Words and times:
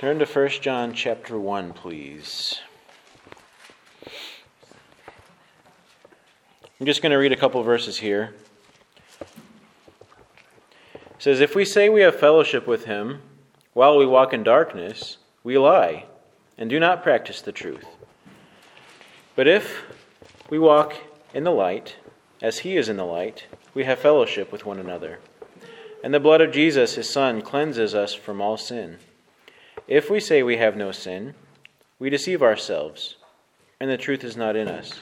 Turn 0.00 0.18
to 0.18 0.24
1 0.24 0.48
John 0.62 0.94
chapter 0.94 1.38
1, 1.38 1.74
please. 1.74 2.58
I'm 6.80 6.86
just 6.86 7.02
going 7.02 7.12
to 7.12 7.18
read 7.18 7.32
a 7.32 7.36
couple 7.36 7.62
verses 7.62 7.98
here. 7.98 8.32
It 9.20 9.28
says, 11.18 11.42
If 11.42 11.54
we 11.54 11.66
say 11.66 11.90
we 11.90 12.00
have 12.00 12.18
fellowship 12.18 12.66
with 12.66 12.86
him 12.86 13.20
while 13.74 13.98
we 13.98 14.06
walk 14.06 14.32
in 14.32 14.42
darkness, 14.42 15.18
we 15.44 15.58
lie 15.58 16.06
and 16.56 16.70
do 16.70 16.80
not 16.80 17.02
practice 17.02 17.42
the 17.42 17.52
truth. 17.52 17.84
But 19.36 19.46
if 19.46 19.82
we 20.48 20.58
walk 20.58 20.94
in 21.34 21.44
the 21.44 21.50
light, 21.50 21.96
as 22.40 22.60
he 22.60 22.78
is 22.78 22.88
in 22.88 22.96
the 22.96 23.04
light, 23.04 23.44
we 23.74 23.84
have 23.84 23.98
fellowship 23.98 24.50
with 24.50 24.64
one 24.64 24.78
another. 24.78 25.18
And 26.02 26.14
the 26.14 26.20
blood 26.20 26.40
of 26.40 26.52
Jesus, 26.52 26.94
his 26.94 27.10
Son, 27.10 27.42
cleanses 27.42 27.94
us 27.94 28.14
from 28.14 28.40
all 28.40 28.56
sin. 28.56 28.96
If 29.90 30.08
we 30.08 30.20
say 30.20 30.44
we 30.44 30.56
have 30.58 30.76
no 30.76 30.92
sin, 30.92 31.34
we 31.98 32.10
deceive 32.10 32.44
ourselves, 32.44 33.16
and 33.80 33.90
the 33.90 33.96
truth 33.96 34.22
is 34.22 34.36
not 34.36 34.54
in 34.54 34.68
us. 34.68 35.00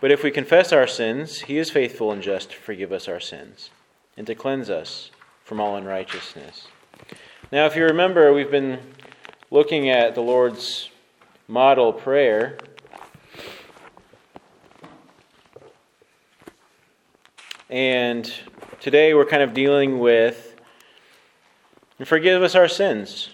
But 0.00 0.12
if 0.12 0.22
we 0.22 0.30
confess 0.30 0.72
our 0.72 0.86
sins, 0.86 1.40
he 1.40 1.58
is 1.58 1.70
faithful 1.70 2.12
and 2.12 2.22
just 2.22 2.52
to 2.52 2.56
forgive 2.56 2.92
us 2.92 3.08
our 3.08 3.18
sins 3.18 3.70
and 4.16 4.28
to 4.28 4.36
cleanse 4.36 4.70
us 4.70 5.10
from 5.42 5.60
all 5.60 5.74
unrighteousness. 5.74 6.68
Now, 7.50 7.66
if 7.66 7.74
you 7.74 7.82
remember, 7.82 8.32
we've 8.32 8.48
been 8.48 8.78
looking 9.50 9.90
at 9.90 10.14
the 10.14 10.20
Lord's 10.20 10.88
model 11.48 11.92
prayer. 11.92 12.58
And 17.68 18.32
today 18.78 19.14
we're 19.14 19.26
kind 19.26 19.42
of 19.42 19.52
dealing 19.52 19.98
with 19.98 20.54
forgive 22.04 22.44
us 22.44 22.54
our 22.54 22.68
sins. 22.68 23.30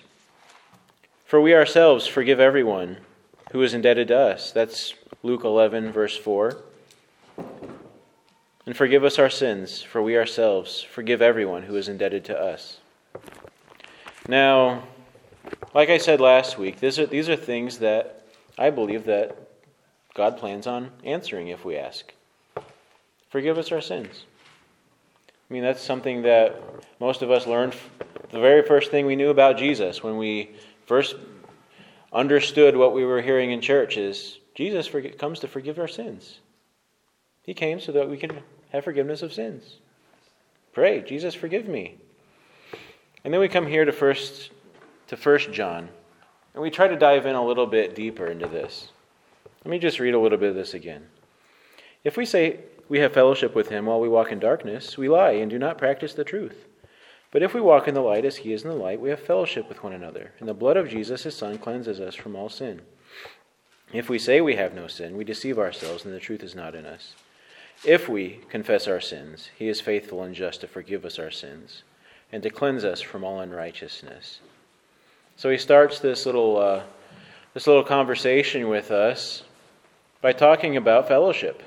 For 1.26 1.40
we 1.40 1.56
ourselves 1.56 2.06
forgive 2.06 2.38
everyone 2.38 2.98
who 3.50 3.60
is 3.62 3.74
indebted 3.74 4.06
to 4.08 4.16
us. 4.16 4.52
That's 4.52 4.94
Luke 5.24 5.42
11, 5.42 5.90
verse 5.90 6.16
4. 6.16 6.56
And 8.64 8.76
forgive 8.76 9.02
us 9.02 9.18
our 9.18 9.28
sins, 9.28 9.82
for 9.82 10.00
we 10.00 10.16
ourselves 10.16 10.82
forgive 10.82 11.20
everyone 11.20 11.64
who 11.64 11.74
is 11.74 11.88
indebted 11.88 12.24
to 12.26 12.40
us. 12.40 12.78
Now, 14.28 14.84
like 15.74 15.90
I 15.90 15.98
said 15.98 16.20
last 16.20 16.58
week, 16.58 16.78
these 16.78 16.96
are, 17.00 17.06
these 17.06 17.28
are 17.28 17.34
things 17.34 17.78
that 17.78 18.22
I 18.56 18.70
believe 18.70 19.04
that 19.06 19.36
God 20.14 20.38
plans 20.38 20.68
on 20.68 20.92
answering 21.02 21.48
if 21.48 21.64
we 21.64 21.76
ask. 21.76 22.12
Forgive 23.30 23.58
us 23.58 23.72
our 23.72 23.80
sins. 23.80 24.26
I 25.28 25.52
mean, 25.52 25.64
that's 25.64 25.82
something 25.82 26.22
that 26.22 26.62
most 27.00 27.22
of 27.22 27.32
us 27.32 27.48
learned 27.48 27.74
the 28.30 28.38
very 28.38 28.62
first 28.62 28.92
thing 28.92 29.06
we 29.06 29.16
knew 29.16 29.30
about 29.30 29.58
Jesus 29.58 30.04
when 30.04 30.18
we 30.18 30.50
first 30.86 31.16
understood 32.12 32.76
what 32.76 32.94
we 32.94 33.04
were 33.04 33.20
hearing 33.20 33.50
in 33.50 33.60
church 33.60 33.96
is 33.96 34.38
Jesus 34.54 34.90
comes 35.18 35.40
to 35.40 35.48
forgive 35.48 35.78
our 35.78 35.88
sins. 35.88 36.40
He 37.42 37.54
came 37.54 37.78
so 37.78 37.92
that 37.92 38.08
we 38.08 38.16
can 38.16 38.40
have 38.70 38.84
forgiveness 38.84 39.22
of 39.22 39.32
sins. 39.32 39.78
Pray, 40.72 41.02
Jesus, 41.02 41.34
forgive 41.34 41.68
me. 41.68 41.96
And 43.24 43.32
then 43.32 43.40
we 43.40 43.48
come 43.48 43.66
here 43.66 43.84
to 43.84 43.92
first 43.92 44.50
to 45.08 45.16
First 45.16 45.52
John, 45.52 45.88
and 46.52 46.62
we 46.62 46.70
try 46.70 46.88
to 46.88 46.96
dive 46.96 47.26
in 47.26 47.36
a 47.36 47.46
little 47.46 47.66
bit 47.66 47.94
deeper 47.94 48.26
into 48.26 48.48
this. 48.48 48.88
Let 49.64 49.70
me 49.70 49.78
just 49.78 50.00
read 50.00 50.14
a 50.14 50.18
little 50.18 50.38
bit 50.38 50.50
of 50.50 50.54
this 50.54 50.74
again. 50.74 51.06
If 52.02 52.16
we 52.16 52.24
say 52.24 52.60
we 52.88 52.98
have 53.00 53.12
fellowship 53.12 53.54
with 53.54 53.68
him 53.68 53.86
while 53.86 54.00
we 54.00 54.08
walk 54.08 54.32
in 54.32 54.38
darkness, 54.38 54.98
we 54.98 55.08
lie 55.08 55.32
and 55.32 55.50
do 55.50 55.58
not 55.58 55.78
practice 55.78 56.14
the 56.14 56.24
truth. 56.24 56.65
But 57.36 57.42
if 57.42 57.52
we 57.52 57.60
walk 57.60 57.86
in 57.86 57.92
the 57.92 58.00
light 58.00 58.24
as 58.24 58.38
he 58.38 58.54
is 58.54 58.62
in 58.62 58.70
the 58.70 58.74
light, 58.74 58.98
we 58.98 59.10
have 59.10 59.20
fellowship 59.20 59.68
with 59.68 59.82
one 59.82 59.92
another, 59.92 60.32
and 60.40 60.48
the 60.48 60.54
blood 60.54 60.78
of 60.78 60.88
Jesus, 60.88 61.24
his 61.24 61.34
Son, 61.34 61.58
cleanses 61.58 62.00
us 62.00 62.14
from 62.14 62.34
all 62.34 62.48
sin. 62.48 62.80
If 63.92 64.08
we 64.08 64.18
say 64.18 64.40
we 64.40 64.56
have 64.56 64.72
no 64.72 64.86
sin, 64.86 65.18
we 65.18 65.22
deceive 65.24 65.58
ourselves, 65.58 66.06
and 66.06 66.14
the 66.14 66.18
truth 66.18 66.42
is 66.42 66.54
not 66.54 66.74
in 66.74 66.86
us. 66.86 67.14
If 67.84 68.08
we 68.08 68.40
confess 68.48 68.88
our 68.88 69.02
sins, 69.02 69.50
he 69.54 69.68
is 69.68 69.82
faithful 69.82 70.22
and 70.22 70.34
just 70.34 70.62
to 70.62 70.66
forgive 70.66 71.04
us 71.04 71.18
our 71.18 71.30
sins 71.30 71.82
and 72.32 72.42
to 72.42 72.48
cleanse 72.48 72.84
us 72.84 73.02
from 73.02 73.22
all 73.22 73.40
unrighteousness. 73.40 74.40
So 75.36 75.50
he 75.50 75.58
starts 75.58 76.00
this 76.00 76.24
little, 76.24 76.56
uh, 76.56 76.84
this 77.52 77.66
little 77.66 77.84
conversation 77.84 78.70
with 78.70 78.90
us 78.90 79.42
by 80.22 80.32
talking 80.32 80.78
about 80.78 81.06
fellowship. 81.06 81.62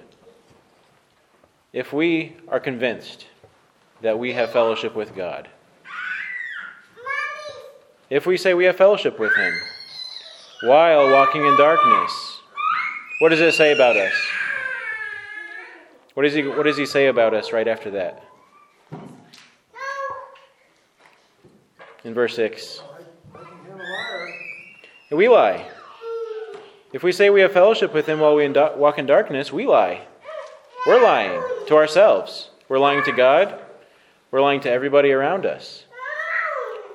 If 1.73 1.93
we 1.93 2.37
are 2.47 2.59
convinced 2.59 3.27
that 4.01 4.17
we 4.17 4.33
have 4.33 4.51
fellowship 4.51 4.95
with 4.95 5.15
God. 5.15 5.47
If 8.09 8.25
we 8.25 8.37
say 8.37 8.53
we 8.53 8.65
have 8.65 8.75
fellowship 8.75 9.19
with 9.19 9.35
Him 9.35 9.53
while 10.63 11.11
walking 11.11 11.45
in 11.45 11.57
darkness, 11.57 12.39
what 13.19 13.29
does 13.29 13.41
it 13.41 13.53
say 13.53 13.73
about 13.73 13.97
us? 13.97 14.13
What 16.13 16.23
does 16.23 16.33
he, 16.33 16.47
what 16.47 16.63
does 16.63 16.77
he 16.77 16.85
say 16.85 17.07
about 17.07 17.33
us 17.33 17.53
right 17.53 17.67
after 17.67 17.91
that? 17.91 18.23
In 22.03 22.13
verse 22.13 22.35
6. 22.35 22.81
We 25.11 25.27
lie. 25.27 25.69
If 26.93 27.03
we 27.03 27.11
say 27.11 27.29
we 27.29 27.41
have 27.41 27.51
fellowship 27.51 27.93
with 27.93 28.07
him 28.07 28.19
while 28.19 28.35
we 28.35 28.47
walk 28.47 28.97
in 28.97 29.05
darkness, 29.05 29.53
we 29.53 29.65
lie. 29.65 30.07
We're 30.87 31.03
lying 31.03 31.41
to 31.67 31.75
ourselves. 31.75 32.49
We're 32.67 32.79
lying 32.79 33.03
to 33.03 33.11
God. 33.11 33.59
We're 34.31 34.41
lying 34.41 34.61
to 34.61 34.71
everybody 34.71 35.11
around 35.11 35.45
us. 35.45 35.83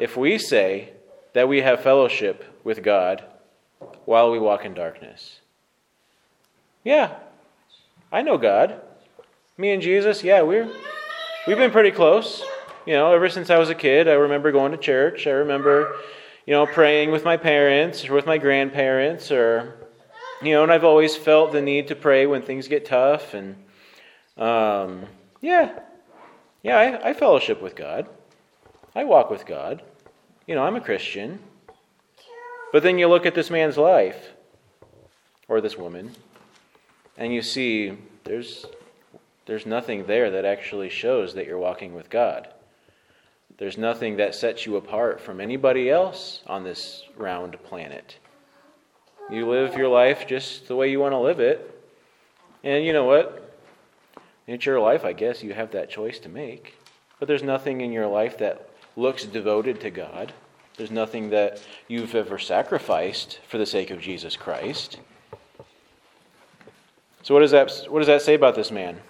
If 0.00 0.16
we 0.16 0.38
say 0.38 0.93
that 1.34 1.48
we 1.48 1.60
have 1.60 1.82
fellowship 1.82 2.44
with 2.64 2.82
God 2.82 3.22
while 4.06 4.30
we 4.30 4.38
walk 4.38 4.64
in 4.64 4.72
darkness, 4.72 5.40
yeah, 6.82 7.16
I 8.10 8.22
know 8.22 8.38
God. 8.38 8.80
Me 9.56 9.72
and 9.72 9.82
Jesus, 9.82 10.24
yeah, 10.24 10.42
we're 10.42 10.70
we've 11.46 11.56
been 11.56 11.70
pretty 11.70 11.90
close. 11.90 12.42
You 12.86 12.94
know, 12.94 13.12
ever 13.12 13.28
since 13.28 13.50
I 13.50 13.58
was 13.58 13.70
a 13.70 13.74
kid, 13.74 14.08
I 14.08 14.12
remember 14.12 14.52
going 14.52 14.72
to 14.72 14.78
church. 14.78 15.26
I 15.26 15.30
remember, 15.30 15.96
you 16.46 16.52
know, 16.52 16.66
praying 16.66 17.10
with 17.10 17.24
my 17.24 17.36
parents 17.36 18.06
or 18.08 18.14
with 18.14 18.26
my 18.26 18.38
grandparents 18.38 19.30
or 19.30 19.76
you 20.42 20.52
know, 20.52 20.62
and 20.62 20.72
I've 20.72 20.84
always 20.84 21.16
felt 21.16 21.52
the 21.52 21.62
need 21.62 21.88
to 21.88 21.96
pray 21.96 22.26
when 22.26 22.42
things 22.42 22.68
get 22.68 22.84
tough 22.84 23.34
and 23.34 23.56
um, 24.36 25.04
yeah, 25.40 25.78
yeah, 26.62 26.76
I, 26.76 27.10
I 27.10 27.14
fellowship 27.14 27.62
with 27.62 27.76
God. 27.76 28.08
I 28.94 29.04
walk 29.04 29.30
with 29.30 29.46
God. 29.46 29.82
You 30.46 30.54
know, 30.54 30.62
I'm 30.62 30.76
a 30.76 30.80
Christian. 30.80 31.38
But 32.72 32.82
then 32.82 32.98
you 32.98 33.08
look 33.08 33.24
at 33.24 33.34
this 33.34 33.50
man's 33.50 33.78
life, 33.78 34.32
or 35.48 35.60
this 35.60 35.78
woman, 35.78 36.10
and 37.16 37.32
you 37.32 37.40
see 37.40 37.96
there's, 38.24 38.66
there's 39.46 39.64
nothing 39.64 40.06
there 40.06 40.30
that 40.32 40.44
actually 40.44 40.90
shows 40.90 41.34
that 41.34 41.46
you're 41.46 41.58
walking 41.58 41.94
with 41.94 42.10
God. 42.10 42.48
There's 43.56 43.78
nothing 43.78 44.16
that 44.16 44.34
sets 44.34 44.66
you 44.66 44.76
apart 44.76 45.20
from 45.20 45.40
anybody 45.40 45.88
else 45.88 46.42
on 46.46 46.64
this 46.64 47.04
round 47.16 47.56
planet. 47.62 48.18
You 49.30 49.48
live 49.48 49.76
your 49.76 49.88
life 49.88 50.26
just 50.26 50.66
the 50.66 50.76
way 50.76 50.90
you 50.90 50.98
want 50.98 51.12
to 51.12 51.18
live 51.18 51.40
it. 51.40 51.70
And 52.64 52.84
you 52.84 52.92
know 52.92 53.04
what? 53.04 53.56
It's 54.46 54.66
your 54.66 54.80
life, 54.80 55.04
I 55.04 55.12
guess. 55.12 55.42
You 55.42 55.54
have 55.54 55.70
that 55.70 55.88
choice 55.88 56.18
to 56.20 56.28
make. 56.28 56.74
But 57.18 57.28
there's 57.28 57.42
nothing 57.42 57.80
in 57.80 57.92
your 57.92 58.08
life 58.08 58.38
that 58.38 58.68
looks 58.96 59.24
devoted 59.24 59.80
to 59.80 59.90
God. 59.90 60.32
There's 60.76 60.90
nothing 60.90 61.30
that 61.30 61.62
you've 61.88 62.14
ever 62.14 62.38
sacrificed 62.38 63.40
for 63.46 63.58
the 63.58 63.66
sake 63.66 63.90
of 63.90 64.00
Jesus 64.00 64.36
Christ. 64.36 64.98
So 67.22 67.32
what 67.32 67.40
does 67.40 67.52
that 67.52 67.86
what 67.88 68.00
does 68.00 68.08
that 68.08 68.22
say 68.22 68.34
about 68.34 68.54
this 68.54 68.70
man? 68.70 69.00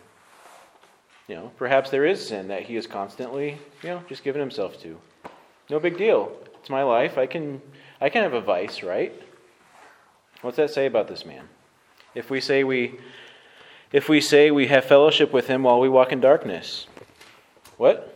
You 1.26 1.36
know, 1.36 1.52
perhaps 1.56 1.90
there 1.90 2.04
is 2.04 2.26
sin 2.26 2.48
that 2.48 2.62
he 2.62 2.76
is 2.76 2.86
constantly, 2.86 3.58
you 3.82 3.88
know, 3.88 4.02
just 4.08 4.22
giving 4.22 4.40
himself 4.40 4.80
to. 4.82 4.98
No 5.70 5.80
big 5.80 5.96
deal. 5.96 6.30
It's 6.60 6.68
my 6.68 6.82
life. 6.82 7.16
I 7.16 7.26
can 7.26 7.62
I 8.00 8.10
can 8.10 8.22
have 8.22 8.34
a 8.34 8.40
vice, 8.40 8.82
right? 8.82 9.12
What's 10.42 10.58
that 10.58 10.70
say 10.70 10.84
about 10.86 11.08
this 11.08 11.24
man? 11.24 11.48
If 12.14 12.28
we 12.30 12.40
say 12.40 12.62
we 12.62 12.98
if 13.90 14.08
we 14.08 14.20
say 14.20 14.50
we 14.50 14.66
have 14.66 14.84
fellowship 14.84 15.32
with 15.32 15.46
him 15.46 15.62
while 15.62 15.80
we 15.80 15.88
walk 15.88 16.12
in 16.12 16.20
darkness? 16.20 16.86
What? 17.78 18.13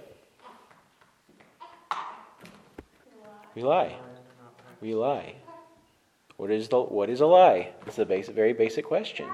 We 3.58 3.64
lie. 3.64 3.96
We 4.80 4.94
lie. 4.94 5.34
What 6.36 6.52
is, 6.52 6.68
the, 6.68 6.80
what 6.80 7.10
is 7.10 7.20
a 7.20 7.26
lie? 7.26 7.72
It's 7.88 7.98
a 7.98 8.06
basic, 8.06 8.32
very 8.32 8.52
basic 8.52 8.84
question. 8.84 9.26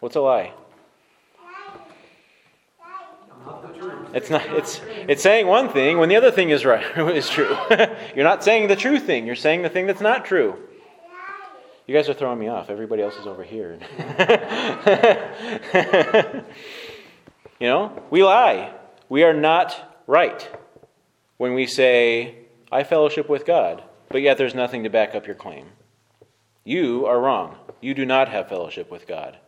What's 0.00 0.16
a 0.16 0.20
lie? 0.20 0.52
It's 4.14 4.30
not. 4.30 4.44
It's 4.46 4.80
it's 5.06 5.22
saying 5.22 5.46
one 5.46 5.68
thing 5.68 5.98
when 5.98 6.08
the 6.08 6.16
other 6.16 6.32
thing 6.32 6.50
is 6.50 6.64
right 6.64 6.84
is 7.16 7.28
true. 7.28 7.56
You're 8.16 8.24
not 8.24 8.42
saying 8.42 8.66
the 8.66 8.74
true 8.74 8.98
thing. 8.98 9.26
You're 9.26 9.36
saying 9.36 9.62
the 9.62 9.68
thing 9.68 9.86
that's 9.86 10.00
not 10.00 10.24
true. 10.24 10.56
You 11.86 11.94
guys 11.94 12.08
are 12.08 12.14
throwing 12.14 12.40
me 12.40 12.48
off. 12.48 12.68
Everybody 12.68 13.02
else 13.02 13.16
is 13.16 13.28
over 13.28 13.44
here. 13.44 13.78
you 17.60 17.68
know, 17.68 18.02
we 18.10 18.24
lie. 18.24 18.74
We 19.08 19.22
are 19.22 19.34
not 19.34 20.02
right 20.08 20.50
when 21.36 21.54
we 21.54 21.66
say, 21.66 22.41
I 22.72 22.84
fellowship 22.84 23.28
with 23.28 23.44
God. 23.44 23.84
but 24.08 24.22
yet 24.22 24.36
there's 24.36 24.54
nothing 24.54 24.82
to 24.82 24.90
back 24.90 25.14
up 25.14 25.26
your 25.26 25.36
claim. 25.36 25.66
You 26.64 27.06
are 27.06 27.20
wrong. 27.20 27.56
You 27.80 27.94
do 27.94 28.04
not 28.04 28.28
have 28.28 28.48
fellowship 28.48 28.90
with 28.90 29.06
God. 29.06 29.38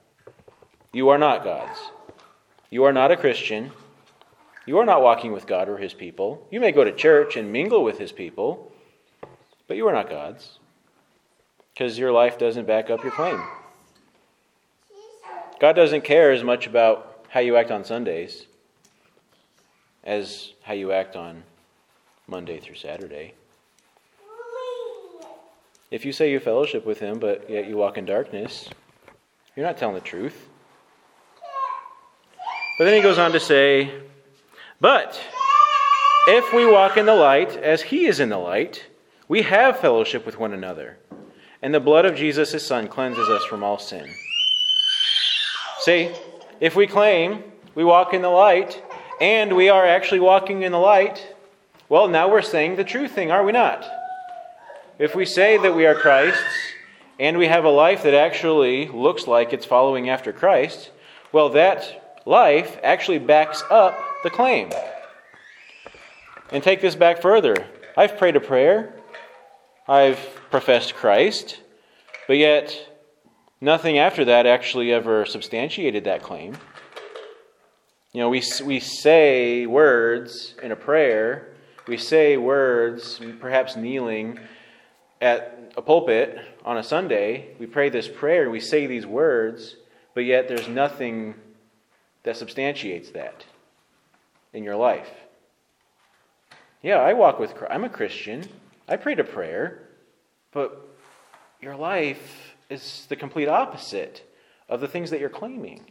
You 0.92 1.08
are 1.10 1.18
not 1.18 1.44
God's. 1.44 1.78
You 2.70 2.84
are 2.84 2.92
not 2.92 3.10
a 3.10 3.16
Christian. 3.16 3.72
You 4.66 4.78
are 4.78 4.86
not 4.86 5.02
walking 5.02 5.32
with 5.32 5.46
God 5.46 5.68
or 5.68 5.76
His 5.76 5.92
people. 5.92 6.46
You 6.50 6.60
may 6.60 6.72
go 6.72 6.82
to 6.82 6.92
church 6.92 7.36
and 7.36 7.52
mingle 7.52 7.84
with 7.84 7.98
His 7.98 8.10
people, 8.10 8.72
but 9.68 9.76
you 9.76 9.86
are 9.86 9.92
not 9.92 10.08
God's 10.08 10.58
because 11.72 11.98
your 11.98 12.12
life 12.12 12.38
doesn't 12.38 12.66
back 12.66 12.88
up 12.90 13.02
your 13.02 13.12
claim. 13.12 13.42
God 15.60 15.74
doesn't 15.74 16.04
care 16.04 16.30
as 16.30 16.42
much 16.42 16.66
about 16.66 17.26
how 17.28 17.40
you 17.40 17.56
act 17.56 17.70
on 17.70 17.84
Sundays 17.84 18.46
as 20.04 20.52
how 20.62 20.74
you 20.74 20.92
act 20.92 21.16
on 21.16 21.42
Monday 22.26 22.58
through 22.58 22.76
Saturday. 22.76 23.34
If 25.90 26.04
you 26.04 26.12
say 26.12 26.30
you 26.32 26.40
fellowship 26.40 26.86
with 26.86 26.98
Him, 26.98 27.18
but 27.18 27.48
yet 27.48 27.68
you 27.68 27.76
walk 27.76 27.98
in 27.98 28.04
darkness, 28.04 28.68
you're 29.54 29.66
not 29.66 29.78
telling 29.78 29.94
the 29.94 30.00
truth. 30.00 30.48
But 32.78 32.86
then 32.86 32.94
he 32.94 33.02
goes 33.02 33.18
on 33.18 33.32
to 33.32 33.40
say, 33.40 33.92
But 34.80 35.20
if 36.26 36.52
we 36.52 36.66
walk 36.66 36.96
in 36.96 37.06
the 37.06 37.14
light 37.14 37.56
as 37.56 37.82
He 37.82 38.06
is 38.06 38.18
in 38.18 38.30
the 38.30 38.38
light, 38.38 38.86
we 39.28 39.42
have 39.42 39.78
fellowship 39.78 40.26
with 40.26 40.38
one 40.38 40.52
another, 40.52 40.98
and 41.62 41.72
the 41.72 41.80
blood 41.80 42.04
of 42.04 42.16
Jesus, 42.16 42.52
His 42.52 42.66
Son, 42.66 42.88
cleanses 42.88 43.28
us 43.28 43.44
from 43.44 43.62
all 43.62 43.78
sin. 43.78 44.08
See, 45.80 46.10
if 46.60 46.74
we 46.74 46.86
claim 46.86 47.44
we 47.74 47.84
walk 47.84 48.14
in 48.14 48.22
the 48.22 48.28
light, 48.28 48.82
and 49.20 49.54
we 49.54 49.68
are 49.68 49.86
actually 49.86 50.20
walking 50.20 50.62
in 50.62 50.72
the 50.72 50.78
light, 50.78 51.33
well, 51.88 52.08
now 52.08 52.31
we're 52.31 52.42
saying 52.42 52.76
the 52.76 52.84
true 52.84 53.08
thing, 53.08 53.31
are 53.31 53.44
we 53.44 53.52
not? 53.52 53.86
If 54.98 55.14
we 55.14 55.25
say 55.25 55.58
that 55.58 55.75
we 55.75 55.86
are 55.86 55.94
Christ's, 55.94 56.42
and 57.19 57.38
we 57.38 57.46
have 57.46 57.64
a 57.64 57.70
life 57.70 58.02
that 58.02 58.14
actually 58.14 58.88
looks 58.88 59.26
like 59.26 59.52
it's 59.52 59.66
following 59.66 60.08
after 60.08 60.32
Christ, 60.32 60.90
well, 61.32 61.50
that 61.50 62.20
life 62.25 62.78
actually 62.82 63.19
backs 63.19 63.62
up 63.70 63.98
the 64.22 64.31
claim. 64.31 64.70
And 66.50 66.62
take 66.62 66.81
this 66.81 66.94
back 66.94 67.20
further. 67.22 67.54
I've 67.96 68.19
prayed 68.19 68.36
a 68.36 68.40
prayer, 68.40 68.94
I've 69.86 70.19
professed 70.50 70.94
Christ, 70.94 71.60
but 72.26 72.36
yet 72.36 72.88
nothing 73.60 73.98
after 73.98 74.25
that 74.25 74.46
actually 74.46 74.92
ever 74.92 75.25
substantiated 75.26 76.04
that 76.04 76.22
claim. 76.22 76.56
You 78.12 78.20
know, 78.20 78.28
we, 78.28 78.42
we 78.64 78.81
say 78.81 79.66
words 79.66 80.54
in 80.62 80.72
a 80.72 80.76
prayer, 80.76 81.53
we 81.86 81.96
say 81.96 82.36
words, 82.36 83.20
perhaps 83.40 83.76
kneeling 83.76 84.38
at 85.20 85.72
a 85.76 85.82
pulpit 85.82 86.38
on 86.64 86.78
a 86.78 86.82
Sunday. 86.82 87.54
We 87.58 87.66
pray 87.66 87.88
this 87.90 88.08
prayer, 88.08 88.50
we 88.50 88.60
say 88.60 88.86
these 88.86 89.06
words, 89.06 89.76
but 90.14 90.25
yet 90.25 90.48
there's 90.48 90.69
nothing 90.69 91.34
that 92.22 92.36
substantiates 92.36 93.10
that 93.10 93.44
in 94.52 94.64
your 94.64 94.76
life. 94.76 95.10
Yeah, 96.82 96.96
I 96.96 97.12
walk 97.12 97.38
with 97.38 97.54
Christ. 97.54 97.72
I'm 97.72 97.84
a 97.84 97.88
Christian. 97.88 98.44
I 98.88 98.96
prayed 98.96 99.20
a 99.20 99.25
prayer, 99.25 99.88
but 100.52 100.86
your 101.60 101.76
life 101.76 102.54
is 102.70 103.06
the 103.08 103.16
complete 103.16 103.48
opposite 103.48 104.31
of 104.69 104.81
the 104.81 104.88
things 104.88 105.10
that 105.10 105.20
you're 105.20 105.28
claiming. 105.28 105.84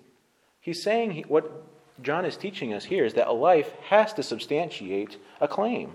He's 0.60 0.84
saying 0.84 1.26
what 1.28 1.73
John 2.02 2.26
is 2.26 2.36
teaching 2.36 2.74
us 2.74 2.84
here 2.84 3.06
is 3.06 3.14
that 3.14 3.28
a 3.28 3.32
life 3.32 3.72
has 3.90 4.14
to 4.14 4.24
substantiate 4.24 5.18
a 5.40 5.48
claim. 5.48 5.94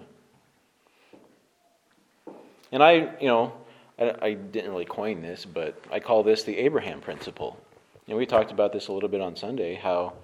And 2.70 2.82
I, 2.82 3.16
you 3.20 3.28
know, 3.28 3.52
I, 3.98 4.14
I, 4.22 4.34
didn't 4.34 4.70
really 4.70 4.84
coin 4.84 5.22
this, 5.22 5.44
but 5.44 5.82
I 5.90 6.00
call 6.00 6.22
this 6.22 6.44
the 6.44 6.56
Abraham 6.58 7.00
principle. 7.00 7.58
And 8.06 8.16
we 8.16 8.26
talked 8.26 8.52
about 8.52 8.72
this 8.72 8.88
a 8.88 8.92
little 8.92 9.08
bit 9.08 9.20
on 9.20 9.36
Sunday. 9.36 9.74
How, 9.74 10.14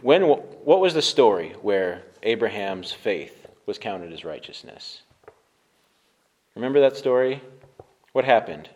when, 0.00 0.22
what 0.22 0.80
was 0.80 0.94
the 0.94 1.02
story 1.02 1.54
where 1.62 2.02
Abraham's 2.22 2.90
faith 2.90 3.46
was 3.66 3.78
counted 3.78 4.12
as 4.12 4.24
righteousness? 4.24 5.02
Remember 6.54 6.80
that 6.80 6.96
story? 6.96 7.40
What 8.12 8.24
happened? 8.24 8.68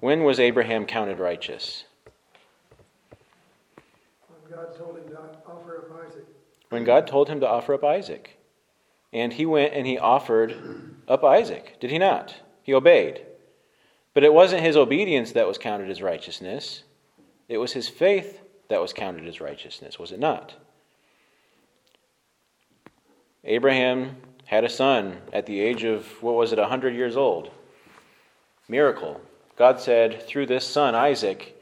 When 0.00 0.24
was 0.24 0.40
Abraham 0.40 0.86
counted 0.86 1.18
righteous? 1.18 1.84
God 4.54 4.76
told 4.76 4.98
him 4.98 5.08
to 5.08 5.18
offer 5.46 5.78
up 5.78 6.06
Isaac. 6.06 6.26
When 6.68 6.84
God 6.84 7.06
told 7.06 7.28
him 7.28 7.40
to 7.40 7.48
offer 7.48 7.74
up 7.74 7.84
Isaac. 7.84 8.38
And 9.12 9.32
he 9.32 9.46
went 9.46 9.74
and 9.74 9.86
he 9.86 9.98
offered 9.98 10.96
up 11.06 11.22
Isaac, 11.22 11.76
did 11.80 11.90
he 11.90 11.98
not? 11.98 12.34
He 12.62 12.74
obeyed. 12.74 13.24
But 14.12 14.24
it 14.24 14.34
wasn't 14.34 14.62
his 14.62 14.76
obedience 14.76 15.32
that 15.32 15.46
was 15.46 15.58
counted 15.58 15.90
as 15.90 16.02
righteousness, 16.02 16.82
it 17.48 17.58
was 17.58 17.72
his 17.72 17.88
faith 17.88 18.40
that 18.68 18.80
was 18.80 18.92
counted 18.92 19.26
as 19.28 19.40
righteousness, 19.40 19.98
was 19.98 20.12
it 20.12 20.18
not? 20.18 20.54
Abraham 23.44 24.16
had 24.46 24.64
a 24.64 24.68
son 24.68 25.18
at 25.32 25.46
the 25.46 25.60
age 25.60 25.84
of, 25.84 26.06
what 26.22 26.34
was 26.34 26.52
it, 26.52 26.58
100 26.58 26.94
years 26.94 27.16
old. 27.16 27.50
Miracle. 28.68 29.20
God 29.56 29.78
said, 29.78 30.22
through 30.22 30.46
this 30.46 30.66
son, 30.66 30.94
Isaac, 30.94 31.53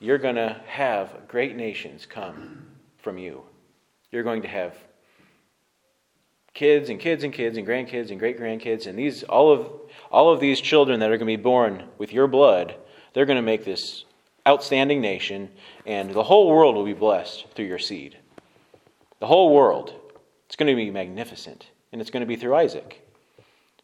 you're 0.00 0.18
going 0.18 0.34
to 0.34 0.60
have 0.66 1.28
great 1.28 1.54
nations 1.54 2.06
come 2.06 2.66
from 2.98 3.18
you. 3.18 3.42
You're 4.10 4.24
going 4.24 4.42
to 4.42 4.48
have 4.48 4.74
kids 6.52 6.90
and 6.90 6.98
kids 6.98 7.22
and 7.22 7.32
kids 7.32 7.56
and 7.56 7.66
grandkids 7.66 8.10
and 8.10 8.18
great 8.18 8.38
grandkids 8.38 8.88
and 8.88 8.98
these 8.98 9.22
all 9.22 9.52
of 9.52 9.68
all 10.10 10.32
of 10.32 10.40
these 10.40 10.60
children 10.60 10.98
that 10.98 11.06
are 11.06 11.16
going 11.16 11.20
to 11.20 11.36
be 11.36 11.36
born 11.36 11.84
with 11.96 12.12
your 12.12 12.26
blood 12.26 12.74
they're 13.12 13.24
going 13.24 13.36
to 13.36 13.42
make 13.42 13.64
this 13.64 14.04
outstanding 14.46 15.00
nation 15.00 15.48
and 15.86 16.10
the 16.10 16.24
whole 16.24 16.48
world 16.48 16.74
will 16.74 16.84
be 16.84 16.92
blessed 16.92 17.46
through 17.54 17.66
your 17.66 17.78
seed. 17.78 18.16
The 19.20 19.26
whole 19.26 19.54
world. 19.54 19.94
It's 20.46 20.56
going 20.56 20.68
to 20.68 20.74
be 20.74 20.90
magnificent 20.90 21.68
and 21.92 22.00
it's 22.00 22.10
going 22.10 22.22
to 22.22 22.26
be 22.26 22.36
through 22.36 22.56
isaac. 22.56 23.06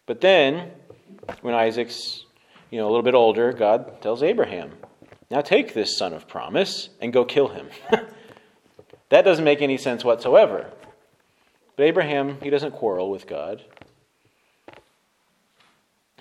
But 0.06 0.20
then 0.20 0.70
when 1.40 1.54
isaac's 1.54 2.24
you 2.70 2.78
know 2.78 2.86
a 2.86 2.90
little 2.90 3.02
bit 3.02 3.14
older 3.14 3.52
god 3.52 4.00
tells 4.02 4.22
abraham 4.22 4.72
now 5.31 5.40
take 5.40 5.75
this 5.75 5.96
son 5.96 6.12
of 6.12 6.28
promise 6.28 6.88
and 7.00 7.12
go 7.12 7.25
kill 7.25 7.49
him. 7.49 7.69
that 9.08 9.23
doesn't 9.23 9.44
make 9.44 9.62
any 9.62 9.76
sense 9.76 10.05
whatsoever. 10.05 10.70
But 11.76 11.84
Abraham, 11.84 12.38
he 12.43 12.50
doesn't 12.50 12.73
quarrel 12.73 13.11
with 13.11 13.26
God. 13.26 13.64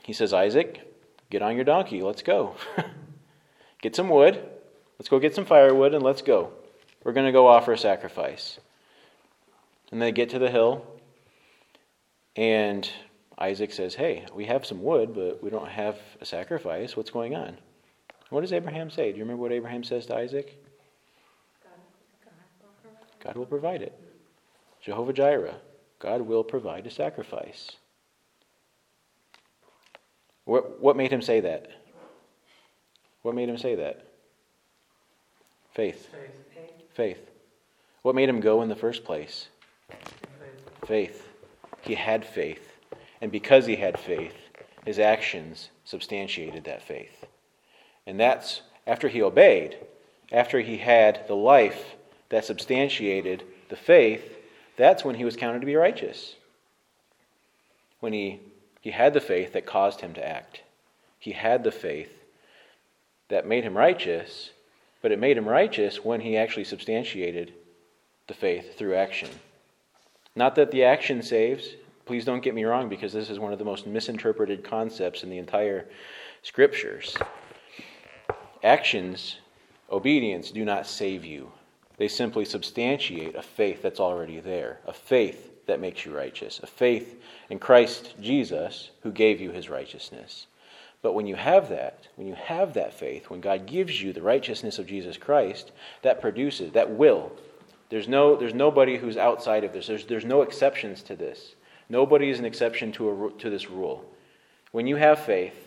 He 0.03 0.13
says, 0.13 0.33
Isaac, 0.33 0.81
get 1.29 1.41
on 1.41 1.55
your 1.55 1.65
donkey. 1.65 2.01
Let's 2.01 2.21
go. 2.21 2.55
get 3.81 3.95
some 3.95 4.09
wood. 4.09 4.43
Let's 4.99 5.09
go 5.09 5.19
get 5.19 5.35
some 5.35 5.45
firewood 5.45 5.93
and 5.93 6.03
let's 6.03 6.21
go. 6.21 6.51
We're 7.03 7.13
going 7.13 7.25
to 7.25 7.31
go 7.31 7.47
offer 7.47 7.73
a 7.73 7.77
sacrifice. 7.77 8.59
And 9.91 10.01
they 10.01 10.11
get 10.11 10.29
to 10.31 10.39
the 10.39 10.49
hill, 10.49 10.85
and 12.35 12.89
Isaac 13.37 13.71
says, 13.71 13.95
Hey, 13.95 14.25
we 14.33 14.45
have 14.45 14.65
some 14.65 14.81
wood, 14.81 15.13
but 15.13 15.43
we 15.43 15.49
don't 15.49 15.69
have 15.69 15.97
a 16.19 16.25
sacrifice. 16.25 16.97
What's 16.97 17.11
going 17.11 17.35
on? 17.35 17.57
What 18.29 18.41
does 18.41 18.53
Abraham 18.53 18.89
say? 18.89 19.11
Do 19.11 19.17
you 19.17 19.23
remember 19.23 19.43
what 19.43 19.51
Abraham 19.51 19.83
says 19.83 20.05
to 20.07 20.15
Isaac? 20.15 20.61
God 23.23 23.37
will 23.37 23.45
provide 23.45 23.81
it. 23.81 23.99
Jehovah 24.81 25.13
Jireh. 25.13 25.55
God 25.99 26.21
will 26.21 26.43
provide 26.43 26.85
a 26.85 26.91
sacrifice. 26.91 27.71
What, 30.45 30.79
what 30.79 30.95
made 30.95 31.11
him 31.11 31.23
say 31.23 31.39
that? 31.39 31.67
What 33.23 33.33
made 33.33 33.49
him 33.49 33.57
say 33.57 33.75
that? 33.75 34.05
Faith. 35.73 36.09
Faith. 36.11 36.93
Faith. 36.93 37.31
What 38.03 38.13
made 38.13 38.29
him 38.29 38.39
go 38.39 38.61
in 38.61 38.69
the 38.69 38.75
first 38.75 39.03
place? 39.03 39.47
Faith. 39.89 40.85
faith. 40.85 41.27
He 41.81 41.95
had 41.95 42.23
faith. 42.23 42.71
And 43.21 43.31
because 43.31 43.65
he 43.65 43.75
had 43.75 43.99
faith, 43.99 44.35
his 44.85 44.99
actions 44.99 45.69
substantiated 45.83 46.65
that 46.65 46.83
faith. 46.83 47.25
And 48.07 48.19
that's 48.19 48.61
after 48.85 49.07
he 49.07 49.21
obeyed, 49.21 49.77
after 50.31 50.59
he 50.59 50.77
had 50.77 51.27
the 51.27 51.35
life 51.35 51.95
that 52.29 52.45
substantiated 52.45 53.43
the 53.69 53.75
faith, 53.75 54.37
that's 54.77 55.05
when 55.05 55.15
he 55.15 55.25
was 55.25 55.35
counted 55.35 55.59
to 55.59 55.65
be 55.65 55.75
righteous. 55.75 56.35
When 57.99 58.13
he, 58.13 58.39
he 58.81 58.91
had 58.91 59.13
the 59.13 59.21
faith 59.21 59.53
that 59.53 59.65
caused 59.65 60.01
him 60.01 60.13
to 60.13 60.27
act. 60.27 60.61
He 61.19 61.31
had 61.31 61.63
the 61.63 61.71
faith 61.71 62.11
that 63.29 63.47
made 63.47 63.63
him 63.63 63.77
righteous, 63.77 64.51
but 65.01 65.11
it 65.11 65.19
made 65.19 65.37
him 65.37 65.47
righteous 65.47 66.03
when 66.03 66.21
he 66.21 66.37
actually 66.37 66.65
substantiated 66.65 67.53
the 68.27 68.33
faith 68.33 68.77
through 68.77 68.95
action. 68.95 69.29
Not 70.35 70.55
that 70.55 70.71
the 70.71 70.83
action 70.83 71.21
saves, 71.21 71.69
please 72.05 72.25
don't 72.25 72.43
get 72.43 72.53
me 72.53 72.65
wrong, 72.65 72.89
because 72.89 73.13
this 73.13 73.29
is 73.29 73.39
one 73.39 73.53
of 73.53 73.59
the 73.59 73.65
most 73.65 73.87
misinterpreted 73.87 74.63
concepts 74.63 75.23
in 75.23 75.29
the 75.29 75.37
entire 75.37 75.87
scriptures. 76.43 77.17
Actions, 78.65 79.37
obedience, 79.91 80.49
do 80.49 80.65
not 80.65 80.87
save 80.87 81.23
you. 81.23 81.51
They 81.97 82.07
simply 82.07 82.45
substantiate 82.45 83.35
a 83.35 83.43
faith 83.43 83.83
that's 83.83 83.99
already 83.99 84.39
there, 84.39 84.79
a 84.87 84.91
faith 84.91 85.51
that 85.67 85.79
makes 85.79 86.03
you 86.03 86.17
righteous, 86.17 86.59
a 86.63 86.65
faith 86.65 87.21
in 87.51 87.59
Christ 87.59 88.15
Jesus 88.19 88.89
who 89.03 89.11
gave 89.11 89.39
you 89.39 89.51
his 89.51 89.69
righteousness. 89.69 90.47
But 91.03 91.13
when 91.13 91.27
you 91.27 91.35
have 91.35 91.69
that, 91.69 92.07
when 92.15 92.27
you 92.27 92.33
have 92.33 92.73
that 92.73 92.95
faith, 92.95 93.29
when 93.29 93.39
God 93.39 93.67
gives 93.67 94.01
you 94.01 94.11
the 94.11 94.23
righteousness 94.23 94.79
of 94.79 94.87
Jesus 94.87 95.15
Christ, 95.15 95.71
that 96.01 96.19
produces, 96.19 96.71
that 96.71 96.89
will. 96.89 97.33
There's, 97.89 98.07
no, 98.07 98.35
there's 98.35 98.55
nobody 98.55 98.97
who's 98.97 99.15
outside 99.15 99.63
of 99.63 99.73
this. 99.73 99.85
There's, 99.85 100.07
there's 100.07 100.25
no 100.25 100.41
exceptions 100.41 101.03
to 101.03 101.15
this. 101.15 101.53
Nobody 101.87 102.31
is 102.31 102.39
an 102.39 102.45
exception 102.45 102.91
to, 102.93 103.27
a, 103.27 103.31
to 103.41 103.51
this 103.51 103.69
rule. 103.69 104.03
When 104.71 104.87
you 104.87 104.95
have 104.95 105.19
faith 105.19 105.64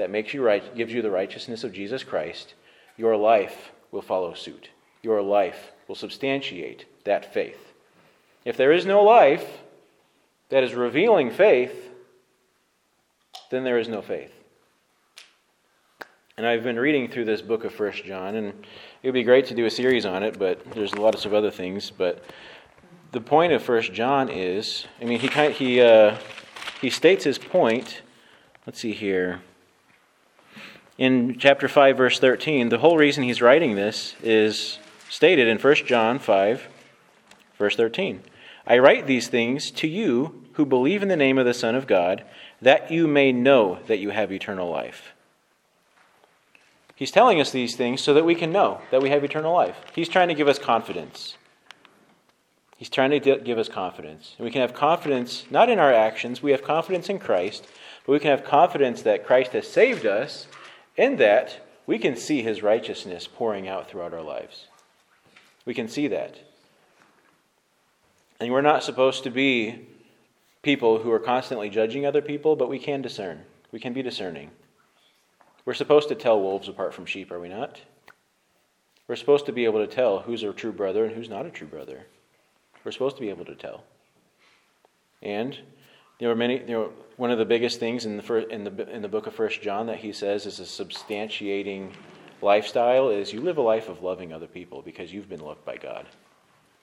that 0.00 0.10
makes 0.10 0.32
you 0.32 0.42
right, 0.42 0.74
gives 0.74 0.94
you 0.94 1.02
the 1.02 1.10
righteousness 1.10 1.62
of 1.62 1.74
Jesus 1.74 2.02
Christ, 2.02 2.54
your 2.96 3.18
life 3.18 3.70
will 3.92 4.00
follow 4.00 4.32
suit. 4.32 4.70
Your 5.02 5.20
life 5.20 5.72
will 5.86 5.94
substantiate 5.94 6.86
that 7.04 7.34
faith. 7.34 7.74
If 8.46 8.56
there 8.56 8.72
is 8.72 8.86
no 8.86 9.02
life 9.02 9.46
that 10.48 10.64
is 10.64 10.72
revealing 10.72 11.30
faith, 11.30 11.90
then 13.50 13.62
there 13.62 13.78
is 13.78 13.88
no 13.88 14.00
faith. 14.00 14.32
And 16.38 16.46
I've 16.46 16.64
been 16.64 16.78
reading 16.78 17.06
through 17.06 17.26
this 17.26 17.42
book 17.42 17.64
of 17.64 17.74
First 17.74 18.02
John, 18.02 18.36
and 18.36 18.48
it 19.02 19.08
would 19.08 19.12
be 19.12 19.22
great 19.22 19.44
to 19.48 19.54
do 19.54 19.66
a 19.66 19.70
series 19.70 20.06
on 20.06 20.22
it, 20.22 20.38
but 20.38 20.64
there's 20.72 20.94
a 20.94 21.00
lot 21.00 21.26
of 21.26 21.34
other 21.34 21.50
things. 21.50 21.90
But 21.90 22.24
the 23.12 23.20
point 23.20 23.52
of 23.52 23.62
First 23.62 23.92
John 23.92 24.30
is, 24.30 24.86
I 24.98 25.04
mean, 25.04 25.20
he 25.20 25.28
kind 25.28 25.52
he 25.52 25.82
uh, 25.82 26.16
he 26.80 26.88
states 26.88 27.24
his 27.24 27.36
point. 27.36 28.00
Let's 28.64 28.80
see 28.80 28.92
here. 28.92 29.42
In 31.00 31.38
chapter 31.38 31.66
five, 31.66 31.96
verse 31.96 32.18
thirteen, 32.18 32.68
the 32.68 32.76
whole 32.76 32.98
reason 32.98 33.24
he's 33.24 33.40
writing 33.40 33.74
this 33.74 34.14
is 34.22 34.78
stated 35.08 35.48
in 35.48 35.56
First 35.56 35.86
John 35.86 36.18
five, 36.18 36.68
verse 37.56 37.74
thirteen. 37.74 38.20
I 38.66 38.76
write 38.76 39.06
these 39.06 39.26
things 39.26 39.70
to 39.70 39.88
you 39.88 40.44
who 40.52 40.66
believe 40.66 41.02
in 41.02 41.08
the 41.08 41.16
name 41.16 41.38
of 41.38 41.46
the 41.46 41.54
Son 41.54 41.74
of 41.74 41.86
God, 41.86 42.22
that 42.60 42.90
you 42.90 43.06
may 43.08 43.32
know 43.32 43.78
that 43.86 43.98
you 43.98 44.10
have 44.10 44.30
eternal 44.30 44.68
life. 44.68 45.14
He's 46.94 47.10
telling 47.10 47.40
us 47.40 47.50
these 47.50 47.76
things 47.76 48.02
so 48.02 48.12
that 48.12 48.26
we 48.26 48.34
can 48.34 48.52
know 48.52 48.82
that 48.90 49.00
we 49.00 49.08
have 49.08 49.24
eternal 49.24 49.54
life. 49.54 49.78
He's 49.94 50.10
trying 50.10 50.28
to 50.28 50.34
give 50.34 50.48
us 50.48 50.58
confidence. 50.58 51.38
He's 52.76 52.90
trying 52.90 53.18
to 53.18 53.38
give 53.38 53.56
us 53.56 53.70
confidence. 53.70 54.34
And 54.36 54.44
we 54.44 54.50
can 54.50 54.60
have 54.60 54.74
confidence 54.74 55.46
not 55.50 55.70
in 55.70 55.78
our 55.78 55.94
actions, 55.94 56.42
we 56.42 56.50
have 56.50 56.62
confidence 56.62 57.08
in 57.08 57.18
Christ, 57.18 57.66
but 58.04 58.12
we 58.12 58.18
can 58.18 58.32
have 58.32 58.44
confidence 58.44 59.00
that 59.00 59.24
Christ 59.24 59.52
has 59.52 59.66
saved 59.66 60.04
us, 60.04 60.46
in 60.96 61.16
that 61.16 61.66
we 61.86 61.98
can 61.98 62.16
see 62.16 62.42
his 62.42 62.62
righteousness 62.62 63.26
pouring 63.26 63.68
out 63.68 63.88
throughout 63.88 64.14
our 64.14 64.22
lives. 64.22 64.66
We 65.64 65.74
can 65.74 65.88
see 65.88 66.08
that. 66.08 66.38
And 68.38 68.52
we're 68.52 68.60
not 68.60 68.82
supposed 68.82 69.24
to 69.24 69.30
be 69.30 69.86
people 70.62 70.98
who 70.98 71.10
are 71.12 71.18
constantly 71.18 71.68
judging 71.68 72.06
other 72.06 72.22
people, 72.22 72.56
but 72.56 72.68
we 72.68 72.78
can 72.78 73.02
discern. 73.02 73.42
We 73.72 73.80
can 73.80 73.92
be 73.92 74.02
discerning. 74.02 74.50
We're 75.64 75.74
supposed 75.74 76.08
to 76.08 76.14
tell 76.14 76.40
wolves 76.40 76.68
apart 76.68 76.94
from 76.94 77.06
sheep, 77.06 77.30
are 77.30 77.40
we 77.40 77.48
not? 77.48 77.80
We're 79.06 79.16
supposed 79.16 79.46
to 79.46 79.52
be 79.52 79.64
able 79.64 79.84
to 79.84 79.92
tell 79.92 80.20
who's 80.20 80.42
a 80.42 80.52
true 80.52 80.72
brother 80.72 81.04
and 81.04 81.14
who's 81.14 81.28
not 81.28 81.46
a 81.46 81.50
true 81.50 81.66
brother. 81.66 82.06
We're 82.84 82.92
supposed 82.92 83.16
to 83.16 83.22
be 83.22 83.28
able 83.28 83.44
to 83.44 83.54
tell. 83.54 83.84
And 85.22 85.58
there 86.20 86.30
are 86.30 86.36
many. 86.36 86.58
One 87.16 87.30
of 87.30 87.38
the 87.38 87.44
biggest 87.44 87.80
things 87.80 88.06
in 88.06 88.16
the 88.16 88.22
first, 88.22 88.48
in 88.50 88.64
the 88.64 88.90
in 88.90 89.02
the 89.02 89.08
book 89.08 89.26
of 89.26 89.34
First 89.34 89.62
John 89.62 89.86
that 89.86 89.98
he 89.98 90.12
says 90.12 90.46
is 90.46 90.60
a 90.60 90.64
substantiating 90.64 91.92
lifestyle 92.42 93.08
is 93.08 93.32
you 93.32 93.40
live 93.40 93.58
a 93.58 93.62
life 93.62 93.88
of 93.88 94.02
loving 94.02 94.32
other 94.32 94.46
people 94.46 94.82
because 94.82 95.12
you've 95.12 95.28
been 95.28 95.40
loved 95.40 95.64
by 95.64 95.76
God. 95.76 96.06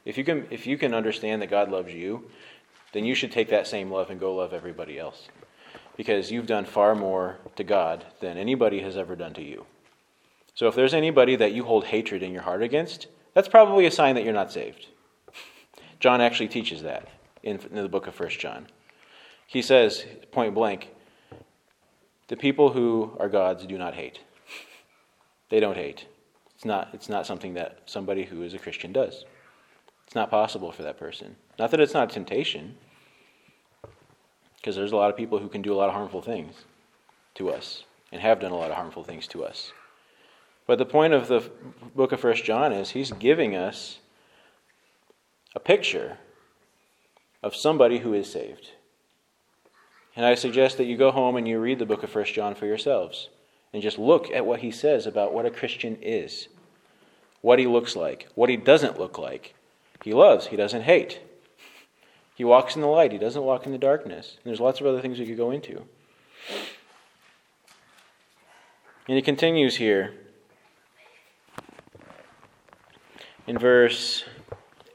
If 0.06 0.18
you 0.18 0.24
can 0.24 0.48
if 0.50 0.68
you 0.68 0.78
can 0.78 0.94
understand 0.94 1.42
that 1.42 1.50
God 1.50 1.72
loves 1.72 1.94
you, 1.94 2.30
then 2.94 3.06
you 3.06 3.16
should 3.16 3.32
take 3.32 3.50
that 3.50 3.68
same 3.68 3.92
love 3.92 4.10
and 4.10 4.20
go 4.20 4.36
love 4.36 4.54
everybody 4.54 5.00
else 5.00 5.28
because 5.96 6.32
you've 6.32 6.48
done 6.48 6.66
far 6.66 6.96
more 6.96 7.38
to 7.56 7.64
God 7.64 8.06
than 8.20 8.38
anybody 8.38 8.80
has 8.82 8.98
ever 8.98 9.16
done 9.16 9.34
to 9.36 9.44
you. 9.44 9.66
So 10.56 10.68
if 10.68 10.76
there's 10.76 10.94
anybody 10.94 11.36
that 11.36 11.54
you 11.54 11.64
hold 11.64 11.86
hatred 11.86 12.24
in 12.24 12.32
your 12.32 12.42
heart 12.42 12.64
against, 12.64 13.08
that's 13.36 13.48
probably 13.48 13.86
a 13.86 13.92
sign 13.92 14.16
that 14.16 14.24
you're 14.24 14.34
not 14.34 14.52
saved. 14.52 14.88
John 16.00 16.22
actually 16.22 16.48
teaches 16.48 16.82
that 16.84 17.08
in, 17.44 17.60
in 17.60 17.76
the 17.76 17.90
book 17.90 18.08
of 18.08 18.16
First 18.16 18.40
John. 18.40 18.68
He 19.48 19.62
says, 19.62 20.06
point 20.32 20.54
blank, 20.54 20.90
the 22.28 22.38
people 22.38 22.72
who 22.72 23.16
are 23.20 23.30
God's 23.30 23.66
do 23.66 23.78
not 23.78 23.96
hate. 23.96 24.20
They 25.50 25.62
don't 25.62 25.78
hate. 25.78 26.06
It's 26.56 26.66
not, 26.66 26.90
it's 26.94 27.08
not 27.08 27.26
something 27.26 27.54
that 27.54 27.80
somebody 27.86 28.26
who 28.26 28.44
is 28.44 28.54
a 28.54 28.60
Christian 28.60 28.92
does. 28.92 29.24
It's 30.06 30.16
not 30.16 30.30
possible 30.30 30.72
for 30.72 30.84
that 30.84 30.98
person. 30.98 31.38
Not 31.58 31.72
that 31.72 31.80
it's 31.80 31.94
not 31.94 32.10
temptation, 32.10 32.76
because 34.58 34.76
there's 34.76 34.92
a 34.92 34.98
lot 34.98 35.10
of 35.10 35.16
people 35.16 35.40
who 35.40 35.48
can 35.48 35.62
do 35.62 35.74
a 35.74 35.78
lot 35.78 35.88
of 35.88 35.96
harmful 35.96 36.22
things 36.22 36.66
to 37.36 37.50
us 37.50 37.84
and 38.12 38.22
have 38.22 38.40
done 38.40 38.52
a 38.52 38.58
lot 38.58 38.70
of 38.70 38.76
harmful 38.76 39.04
things 39.04 39.28
to 39.28 39.46
us. 39.46 39.72
But 40.66 40.78
the 40.78 40.86
point 40.86 41.14
of 41.14 41.30
the 41.30 41.50
book 41.96 42.12
of 42.12 42.20
First 42.20 42.44
John 42.44 42.74
is 42.74 42.90
he's 42.90 43.12
giving 43.14 43.56
us 43.56 44.00
a 45.56 45.60
picture 45.60 46.18
of 47.42 47.56
somebody 47.56 48.00
who 48.00 48.14
is 48.14 48.30
saved. 48.30 48.72
And 50.18 50.26
I 50.26 50.34
suggest 50.34 50.78
that 50.78 50.86
you 50.86 50.98
go 50.98 51.12
home 51.12 51.36
and 51.36 51.48
you 51.48 51.60
read 51.60 51.78
the 51.78 51.86
book 51.86 52.02
of 52.02 52.10
First 52.10 52.34
John 52.34 52.56
for 52.56 52.66
yourselves 52.66 53.30
and 53.72 53.84
just 53.84 54.00
look 54.00 54.32
at 54.32 54.48
what 54.48 54.62
he 54.62 54.72
says 54.72 55.06
about 55.06 55.32
what 55.32 55.46
a 55.46 55.52
Christian 55.52 55.96
is, 56.02 56.48
what 57.42 57.60
he 57.60 57.68
looks 57.68 57.96
like, 57.96 58.28
what 58.34 58.50
he 58.50 58.58
doesn't 58.58 59.00
look 59.00 59.20
like. 59.20 59.54
He 60.04 60.14
loves, 60.14 60.48
he 60.48 60.56
doesn't 60.56 60.82
hate. 60.82 61.22
He 62.34 62.44
walks 62.44 62.76
in 62.76 62.82
the 62.82 62.88
light, 62.88 63.12
he 63.12 63.20
doesn't 63.20 63.44
walk 63.44 63.68
in 63.68 63.72
the 63.72 63.78
darkness. 63.78 64.38
And 64.38 64.50
there's 64.50 64.60
lots 64.60 64.82
of 64.82 64.88
other 64.88 65.02
things 65.02 65.20
we 65.20 65.28
could 65.28 65.38
go 65.38 65.52
into. 65.52 65.84
And 69.08 69.16
he 69.16 69.22
continues 69.22 69.76
here 69.76 70.14
in 73.46 73.60
verse 73.60 74.24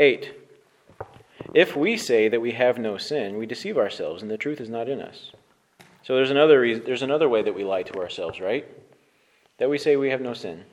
8 0.00 0.41
If 1.54 1.76
we 1.76 1.96
say 1.96 2.28
that 2.28 2.40
we 2.40 2.52
have 2.52 2.78
no 2.78 2.96
sin, 2.96 3.36
we 3.36 3.46
deceive 3.46 3.76
ourselves, 3.76 4.22
and 4.22 4.30
the 4.30 4.38
truth 4.38 4.60
is 4.60 4.70
not 4.70 4.88
in 4.88 5.00
us. 5.00 5.32
So 6.02 6.16
there's 6.16 6.30
another, 6.30 6.60
reason, 6.60 6.84
there's 6.86 7.02
another 7.02 7.28
way 7.28 7.42
that 7.42 7.54
we 7.54 7.64
lie 7.64 7.82
to 7.82 8.00
ourselves, 8.00 8.40
right? 8.40 8.66
That 9.58 9.70
we 9.70 9.78
say 9.78 9.96
we 9.96 10.10
have 10.10 10.20
no 10.20 10.34
sin. 10.34 10.64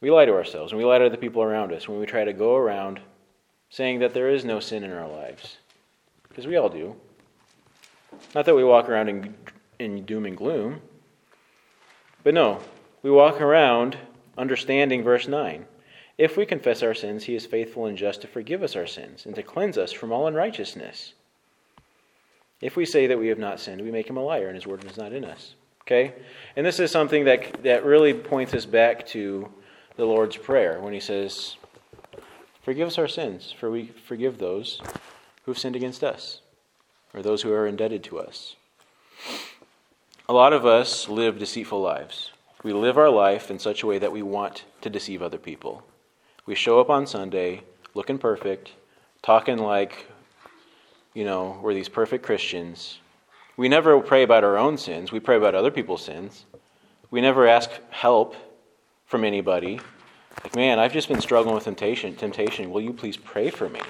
We 0.00 0.10
lie 0.10 0.24
to 0.24 0.34
ourselves, 0.34 0.72
and 0.72 0.78
we 0.78 0.84
lie 0.84 0.98
to 0.98 1.10
the 1.10 1.16
people 1.16 1.42
around 1.42 1.72
us 1.72 1.88
when 1.88 2.00
we 2.00 2.06
try 2.06 2.24
to 2.24 2.32
go 2.32 2.56
around 2.56 3.00
saying 3.68 3.98
that 3.98 4.14
there 4.14 4.30
is 4.30 4.44
no 4.44 4.60
sin 4.60 4.84
in 4.84 4.92
our 4.92 5.08
lives. 5.08 5.58
Because 6.28 6.46
we 6.46 6.56
all 6.56 6.68
do. 6.68 6.96
Not 8.34 8.46
that 8.46 8.54
we 8.54 8.64
walk 8.64 8.88
around 8.88 9.08
in, 9.08 9.34
in 9.78 10.04
doom 10.04 10.24
and 10.24 10.36
gloom, 10.36 10.80
but 12.24 12.34
no, 12.34 12.60
we 13.02 13.10
walk 13.10 13.40
around 13.40 13.98
understanding 14.38 15.02
verse 15.02 15.28
9. 15.28 15.66
If 16.18 16.36
we 16.36 16.46
confess 16.46 16.82
our 16.82 16.94
sins, 16.94 17.24
he 17.24 17.34
is 17.34 17.44
faithful 17.44 17.86
and 17.86 17.96
just 17.96 18.22
to 18.22 18.26
forgive 18.26 18.62
us 18.62 18.74
our 18.74 18.86
sins 18.86 19.26
and 19.26 19.34
to 19.34 19.42
cleanse 19.42 19.76
us 19.76 19.92
from 19.92 20.12
all 20.12 20.26
unrighteousness. 20.26 21.12
If 22.60 22.74
we 22.74 22.86
say 22.86 23.06
that 23.06 23.18
we 23.18 23.28
have 23.28 23.38
not 23.38 23.60
sinned, 23.60 23.82
we 23.82 23.90
make 23.90 24.08
him 24.08 24.16
a 24.16 24.24
liar 24.24 24.46
and 24.46 24.54
his 24.54 24.66
word 24.66 24.84
is 24.84 24.96
not 24.96 25.12
in 25.12 25.24
us. 25.24 25.54
Okay? 25.82 26.14
And 26.56 26.64
this 26.64 26.80
is 26.80 26.90
something 26.90 27.24
that, 27.26 27.62
that 27.62 27.84
really 27.84 28.14
points 28.14 28.54
us 28.54 28.64
back 28.64 29.06
to 29.08 29.48
the 29.96 30.06
Lord's 30.06 30.36
Prayer 30.36 30.80
when 30.80 30.94
he 30.94 31.00
says, 31.00 31.56
Forgive 32.62 32.88
us 32.88 32.98
our 32.98 33.06
sins, 33.06 33.54
for 33.56 33.70
we 33.70 33.86
forgive 33.86 34.38
those 34.38 34.80
who 35.44 35.52
have 35.52 35.58
sinned 35.58 35.76
against 35.76 36.02
us, 36.02 36.40
or 37.14 37.22
those 37.22 37.42
who 37.42 37.52
are 37.52 37.66
indebted 37.66 38.02
to 38.04 38.18
us. 38.18 38.56
A 40.28 40.32
lot 40.32 40.52
of 40.52 40.66
us 40.66 41.08
live 41.08 41.38
deceitful 41.38 41.80
lives. 41.80 42.32
We 42.64 42.72
live 42.72 42.98
our 42.98 43.10
life 43.10 43.50
in 43.50 43.60
such 43.60 43.84
a 43.84 43.86
way 43.86 44.00
that 44.00 44.10
we 44.10 44.22
want 44.22 44.64
to 44.80 44.90
deceive 44.90 45.22
other 45.22 45.38
people. 45.38 45.84
We 46.46 46.54
show 46.54 46.78
up 46.78 46.90
on 46.90 47.08
Sunday 47.08 47.64
looking 47.94 48.18
perfect, 48.18 48.70
talking 49.20 49.58
like, 49.58 50.06
you 51.12 51.24
know, 51.24 51.58
we're 51.60 51.74
these 51.74 51.88
perfect 51.88 52.24
Christians. 52.24 53.00
We 53.56 53.68
never 53.68 54.00
pray 54.00 54.22
about 54.22 54.44
our 54.44 54.56
own 54.56 54.78
sins, 54.78 55.10
we 55.10 55.18
pray 55.18 55.36
about 55.36 55.56
other 55.56 55.72
people's 55.72 56.04
sins. 56.04 56.44
We 57.10 57.20
never 57.20 57.48
ask 57.48 57.70
help 57.90 58.36
from 59.06 59.24
anybody. 59.24 59.80
Like, 60.44 60.54
man, 60.54 60.78
I've 60.78 60.92
just 60.92 61.08
been 61.08 61.20
struggling 61.20 61.54
with 61.54 61.64
temptation. 61.64 62.14
Temptation. 62.14 62.70
Will 62.70 62.80
you 62.80 62.92
please 62.92 63.16
pray 63.16 63.50
for 63.50 63.68
me? 63.68 63.80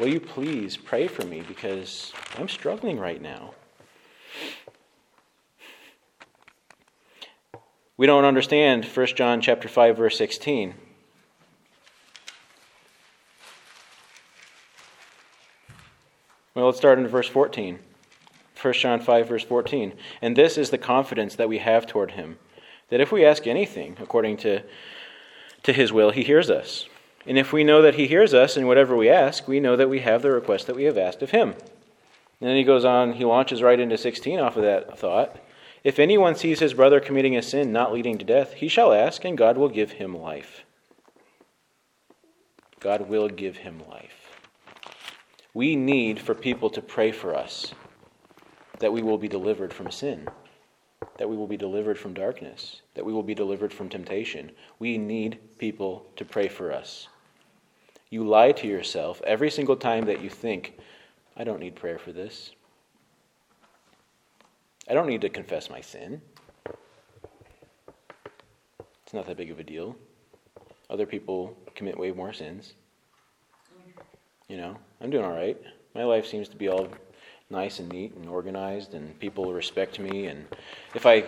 Will 0.00 0.08
you 0.08 0.20
please 0.20 0.76
pray 0.76 1.06
for 1.06 1.24
me 1.24 1.42
because 1.46 2.12
I'm 2.36 2.48
struggling 2.48 2.98
right 2.98 3.22
now. 3.22 3.54
We 7.96 8.06
don't 8.08 8.24
understand 8.24 8.84
1 8.84 9.06
John 9.14 9.40
chapter 9.40 9.68
5 9.68 9.96
verse 9.96 10.18
16. 10.18 10.74
Well, 16.54 16.66
let's 16.66 16.78
start 16.78 16.98
in 16.98 17.08
verse 17.08 17.28
14. 17.28 17.78
1 18.60 18.74
John 18.74 19.00
5 19.00 19.28
verse 19.28 19.44
14. 19.44 19.92
And 20.22 20.36
this 20.36 20.56
is 20.56 20.70
the 20.70 20.78
confidence 20.78 21.34
that 21.36 21.48
we 21.48 21.58
have 21.58 21.86
toward 21.86 22.12
him 22.12 22.38
that 22.90 23.00
if 23.00 23.10
we 23.10 23.24
ask 23.24 23.46
anything 23.46 23.96
according 24.00 24.36
to 24.36 24.62
to 25.64 25.72
his 25.72 25.92
will, 25.92 26.10
he 26.10 26.22
hears 26.22 26.50
us. 26.50 26.86
And 27.26 27.38
if 27.38 27.52
we 27.52 27.64
know 27.64 27.80
that 27.82 27.94
he 27.94 28.06
hears 28.06 28.34
us 28.34 28.56
in 28.56 28.66
whatever 28.66 28.94
we 28.94 29.08
ask, 29.08 29.48
we 29.48 29.58
know 29.58 29.76
that 29.76 29.88
we 29.88 30.00
have 30.00 30.20
the 30.22 30.30
request 30.30 30.66
that 30.66 30.76
we 30.76 30.84
have 30.84 30.98
asked 30.98 31.22
of 31.22 31.30
him. 31.30 31.54
And 32.40 32.50
then 32.50 32.56
he 32.56 32.64
goes 32.64 32.84
on, 32.84 33.14
he 33.14 33.24
launches 33.24 33.62
right 33.62 33.80
into 33.80 33.96
16 33.96 34.38
off 34.38 34.56
of 34.56 34.62
that 34.62 34.98
thought. 34.98 35.40
If 35.82 35.98
anyone 35.98 36.34
sees 36.34 36.60
his 36.60 36.74
brother 36.74 37.00
committing 37.00 37.34
a 37.34 37.42
sin 37.42 37.72
not 37.72 37.92
leading 37.92 38.18
to 38.18 38.24
death, 38.24 38.54
he 38.54 38.68
shall 38.68 38.92
ask, 38.92 39.24
and 39.24 39.38
God 39.38 39.56
will 39.56 39.70
give 39.70 39.92
him 39.92 40.16
life. 40.16 40.64
God 42.78 43.08
will 43.08 43.28
give 43.28 43.58
him 43.58 43.82
life. 43.88 44.23
We 45.54 45.76
need 45.76 46.20
for 46.20 46.34
people 46.34 46.68
to 46.70 46.82
pray 46.82 47.12
for 47.12 47.34
us 47.34 47.72
that 48.80 48.92
we 48.92 49.02
will 49.02 49.18
be 49.18 49.28
delivered 49.28 49.72
from 49.72 49.90
sin, 49.90 50.28
that 51.16 51.28
we 51.28 51.36
will 51.36 51.46
be 51.46 51.56
delivered 51.56 51.96
from 51.96 52.12
darkness, 52.12 52.82
that 52.94 53.04
we 53.04 53.12
will 53.12 53.22
be 53.22 53.36
delivered 53.36 53.72
from 53.72 53.88
temptation. 53.88 54.50
We 54.80 54.98
need 54.98 55.38
people 55.58 56.06
to 56.16 56.24
pray 56.24 56.48
for 56.48 56.72
us. 56.72 57.08
You 58.10 58.24
lie 58.26 58.52
to 58.52 58.66
yourself 58.66 59.22
every 59.24 59.50
single 59.50 59.76
time 59.76 60.06
that 60.06 60.20
you 60.20 60.28
think, 60.28 60.76
I 61.36 61.44
don't 61.44 61.60
need 61.60 61.76
prayer 61.76 61.98
for 61.98 62.12
this. 62.12 62.50
I 64.88 64.94
don't 64.94 65.06
need 65.06 65.20
to 65.22 65.28
confess 65.28 65.70
my 65.70 65.80
sin. 65.80 66.20
It's 69.04 69.14
not 69.14 69.26
that 69.26 69.36
big 69.36 69.50
of 69.50 69.60
a 69.60 69.64
deal. 69.64 69.96
Other 70.90 71.06
people 71.06 71.56
commit 71.74 71.98
way 71.98 72.10
more 72.10 72.32
sins. 72.32 72.74
You 74.48 74.58
know, 74.58 74.76
I'm 75.04 75.10
doing 75.10 75.26
all 75.26 75.36
right. 75.36 75.60
My 75.94 76.04
life 76.04 76.24
seems 76.24 76.48
to 76.48 76.56
be 76.56 76.68
all 76.68 76.88
nice 77.50 77.78
and 77.78 77.90
neat 77.90 78.14
and 78.14 78.26
organized, 78.26 78.94
and 78.94 79.20
people 79.20 79.52
respect 79.52 79.98
me. 79.98 80.28
And 80.28 80.46
if 80.94 81.04
I 81.04 81.24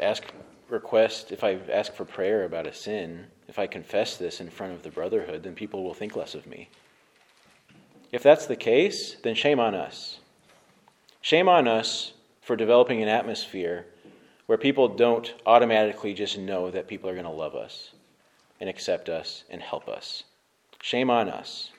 ask 0.00 0.24
request, 0.70 1.30
if 1.30 1.44
I 1.44 1.58
ask 1.70 1.92
for 1.92 2.06
prayer 2.06 2.44
about 2.44 2.66
a 2.66 2.72
sin, 2.72 3.26
if 3.46 3.58
I 3.58 3.66
confess 3.66 4.16
this 4.16 4.40
in 4.40 4.48
front 4.48 4.72
of 4.72 4.82
the 4.82 4.88
brotherhood, 4.88 5.42
then 5.42 5.54
people 5.54 5.84
will 5.84 5.92
think 5.92 6.16
less 6.16 6.34
of 6.34 6.46
me. 6.46 6.70
If 8.12 8.22
that's 8.22 8.46
the 8.46 8.56
case, 8.56 9.16
then 9.22 9.34
shame 9.34 9.60
on 9.60 9.74
us. 9.74 10.20
Shame 11.20 11.50
on 11.50 11.68
us 11.68 12.14
for 12.40 12.56
developing 12.56 13.02
an 13.02 13.10
atmosphere 13.10 13.84
where 14.46 14.56
people 14.56 14.88
don't 14.88 15.34
automatically 15.44 16.14
just 16.14 16.38
know 16.38 16.70
that 16.70 16.88
people 16.88 17.10
are 17.10 17.14
going 17.14 17.26
to 17.26 17.30
love 17.30 17.54
us 17.54 17.92
and 18.58 18.70
accept 18.70 19.10
us 19.10 19.44
and 19.50 19.60
help 19.60 19.86
us. 19.86 20.24
Shame 20.80 21.10
on 21.10 21.28
us 21.28 21.72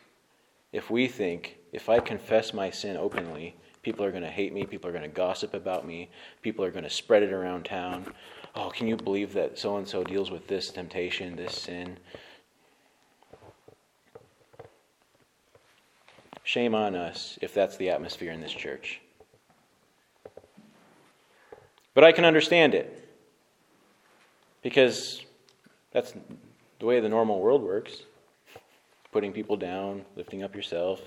if 0.72 0.90
we 0.90 1.08
think 1.08 1.58
if 1.72 1.90
I 1.90 2.00
confess 2.00 2.54
my 2.54 2.70
sin 2.70 2.98
openly, 2.98 3.56
people 3.82 4.06
are 4.06 4.12
going 4.12 4.24
to 4.24 4.30
hate 4.30 4.54
me, 4.54 4.66
people 4.66 4.90
are 4.90 4.94
going 4.94 5.04
to 5.04 5.10
gossip 5.10 5.54
about 5.54 5.86
me, 5.86 6.10
people 6.42 6.64
are 6.66 6.72
going 6.72 6.84
to 6.84 6.90
spread 6.90 7.24
it 7.24 7.34
around 7.34 7.66
town. 7.66 8.14
Oh, 8.56 8.70
can 8.70 8.88
you 8.88 8.96
believe 8.96 9.34
that 9.34 9.58
so 9.58 9.78
and 9.78 9.88
so 9.88 10.04
deals 10.04 10.32
with 10.32 10.48
this 10.48 10.72
temptation, 10.72 11.36
this 11.36 11.56
sin? 11.56 11.98
Shame 16.44 16.74
on 16.74 16.96
us 16.96 17.38
if 17.42 17.54
that's 17.54 17.78
the 17.78 17.90
atmosphere 17.90 18.32
in 18.32 18.42
this 18.42 18.52
church. 18.52 19.02
But 21.94 22.04
I 22.04 22.12
can 22.12 22.26
understand 22.26 22.74
it 22.74 23.08
because 24.62 25.26
that's 25.92 26.14
the 26.80 26.86
way 26.86 27.00
the 27.00 27.10
normal 27.10 27.40
world 27.40 27.62
works 27.62 28.04
putting 29.12 29.34
people 29.34 29.58
down, 29.58 30.06
lifting 30.16 30.44
up 30.44 30.56
yourself. 30.56 31.02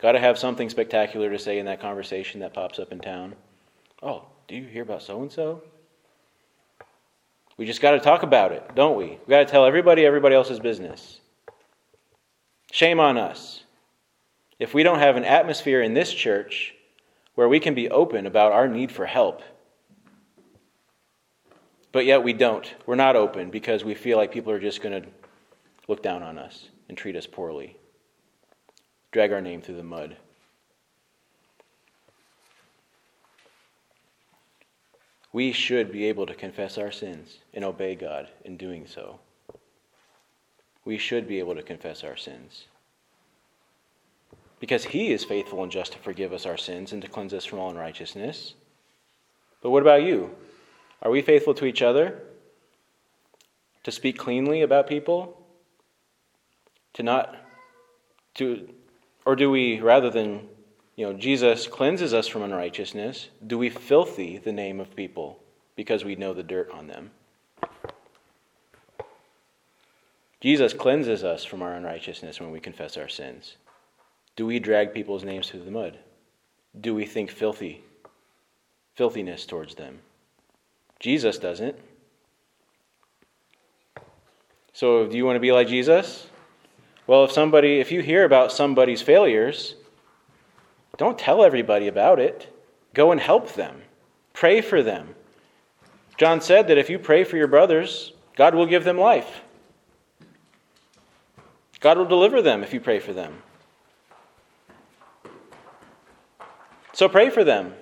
Got 0.00 0.12
to 0.12 0.20
have 0.20 0.38
something 0.38 0.68
spectacular 0.68 1.30
to 1.30 1.38
say 1.38 1.58
in 1.58 1.66
that 1.66 1.80
conversation 1.80 2.40
that 2.40 2.54
pops 2.54 2.78
up 2.78 2.92
in 2.92 3.00
town. 3.00 3.34
Oh, 4.02 4.24
do 4.46 4.54
you 4.54 4.64
hear 4.64 4.82
about 4.82 5.02
so 5.02 5.22
and 5.22 5.32
so? 5.32 5.62
We 7.56 7.64
just 7.64 7.80
got 7.80 7.92
to 7.92 8.00
talk 8.00 8.22
about 8.22 8.52
it, 8.52 8.74
don't 8.74 8.98
we? 8.98 9.06
We 9.06 9.30
got 9.30 9.38
to 9.38 9.46
tell 9.46 9.64
everybody 9.64 10.04
everybody 10.04 10.34
else's 10.34 10.60
business. 10.60 11.20
Shame 12.70 13.00
on 13.00 13.16
us 13.16 13.62
if 14.58 14.74
we 14.74 14.82
don't 14.82 14.98
have 14.98 15.16
an 15.16 15.24
atmosphere 15.24 15.80
in 15.80 15.94
this 15.94 16.12
church 16.12 16.74
where 17.34 17.48
we 17.48 17.60
can 17.60 17.74
be 17.74 17.88
open 17.88 18.26
about 18.26 18.52
our 18.52 18.68
need 18.68 18.92
for 18.92 19.06
help. 19.06 19.42
But 21.92 22.04
yet 22.04 22.22
we 22.22 22.34
don't. 22.34 22.70
We're 22.84 22.96
not 22.96 23.16
open 23.16 23.48
because 23.50 23.84
we 23.84 23.94
feel 23.94 24.18
like 24.18 24.32
people 24.32 24.52
are 24.52 24.60
just 24.60 24.82
going 24.82 25.02
to 25.02 25.08
look 25.88 26.02
down 26.02 26.22
on 26.22 26.36
us 26.36 26.68
and 26.88 26.96
treat 26.96 27.16
us 27.16 27.26
poorly, 27.26 27.76
drag 29.12 29.32
our 29.32 29.40
name 29.40 29.60
through 29.60 29.76
the 29.76 29.82
mud. 29.82 30.16
We 35.32 35.52
should 35.52 35.92
be 35.92 36.06
able 36.06 36.26
to 36.26 36.34
confess 36.34 36.78
our 36.78 36.90
sins 36.90 37.38
and 37.52 37.64
obey 37.64 37.94
God 37.94 38.28
in 38.44 38.56
doing 38.56 38.86
so. 38.86 39.20
We 40.84 40.98
should 40.98 41.28
be 41.28 41.38
able 41.38 41.54
to 41.54 41.62
confess 41.62 42.04
our 42.04 42.16
sins 42.16 42.66
because 44.60 44.84
he 44.84 45.12
is 45.12 45.24
faithful 45.24 45.62
and 45.62 45.70
just 45.70 45.92
to 45.92 45.98
forgive 45.98 46.32
us 46.32 46.46
our 46.46 46.56
sins 46.56 46.92
and 46.92 47.02
to 47.02 47.08
cleanse 47.08 47.34
us 47.34 47.44
from 47.44 47.58
all 47.58 47.70
unrighteousness. 47.70 48.54
But 49.62 49.70
what 49.70 49.82
about 49.82 50.02
you? 50.02 50.30
Are 51.02 51.10
we 51.10 51.22
faithful 51.22 51.54
to 51.54 51.66
each 51.66 51.82
other? 51.82 52.20
To 53.84 53.92
speak 53.92 54.18
cleanly 54.18 54.62
about 54.62 54.88
people? 54.88 55.45
To 56.96 57.02
not 57.02 57.36
to 58.36 58.68
or 59.26 59.36
do 59.36 59.50
we 59.50 59.80
rather 59.80 60.08
than 60.08 60.48
you 60.96 61.04
know 61.04 61.12
Jesus 61.12 61.66
cleanses 61.66 62.14
us 62.14 62.26
from 62.26 62.42
unrighteousness, 62.42 63.28
do 63.46 63.58
we 63.58 63.68
filthy 63.68 64.38
the 64.38 64.52
name 64.52 64.80
of 64.80 64.96
people 64.96 65.38
because 65.74 66.06
we 66.06 66.16
know 66.16 66.32
the 66.32 66.42
dirt 66.42 66.70
on 66.70 66.86
them? 66.86 67.10
Jesus 70.40 70.72
cleanses 70.72 71.22
us 71.22 71.44
from 71.44 71.60
our 71.60 71.74
unrighteousness 71.74 72.40
when 72.40 72.50
we 72.50 72.60
confess 72.60 72.96
our 72.96 73.10
sins. 73.10 73.56
Do 74.34 74.46
we 74.46 74.58
drag 74.58 74.94
people's 74.94 75.24
names 75.24 75.50
through 75.50 75.64
the 75.64 75.70
mud? 75.70 75.98
Do 76.80 76.94
we 76.94 77.04
think 77.04 77.30
filthy, 77.30 77.84
filthiness 78.94 79.44
towards 79.44 79.74
them? 79.74 79.98
Jesus 80.98 81.36
doesn't. 81.36 81.76
So, 84.72 85.06
do 85.06 85.16
you 85.16 85.26
want 85.26 85.36
to 85.36 85.40
be 85.40 85.52
like 85.52 85.68
Jesus? 85.68 86.28
Well, 87.06 87.24
if 87.24 87.32
somebody, 87.32 87.78
if 87.78 87.92
you 87.92 88.00
hear 88.02 88.24
about 88.24 88.50
somebody's 88.50 89.02
failures, 89.02 89.76
don't 90.96 91.18
tell 91.18 91.44
everybody 91.44 91.88
about 91.88 92.18
it. 92.18 92.52
Go 92.94 93.12
and 93.12 93.20
help 93.20 93.54
them. 93.54 93.82
Pray 94.32 94.60
for 94.60 94.82
them. 94.82 95.14
John 96.16 96.40
said 96.40 96.68
that 96.68 96.78
if 96.78 96.90
you 96.90 96.98
pray 96.98 97.24
for 97.24 97.36
your 97.36 97.46
brothers, 97.46 98.12
God 98.36 98.54
will 98.54 98.66
give 98.66 98.84
them 98.84 98.98
life. 98.98 99.42
God 101.80 101.98
will 101.98 102.06
deliver 102.06 102.42
them 102.42 102.62
if 102.62 102.72
you 102.72 102.80
pray 102.80 102.98
for 102.98 103.12
them. 103.12 103.42
So 106.92 107.08
pray 107.08 107.28
for 107.28 107.44
them. 107.44 107.74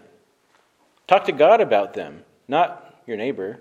Talk 1.06 1.24
to 1.24 1.32
God 1.32 1.60
about 1.60 1.94
them, 1.94 2.24
not 2.48 3.00
your 3.06 3.16
neighbor. 3.16 3.60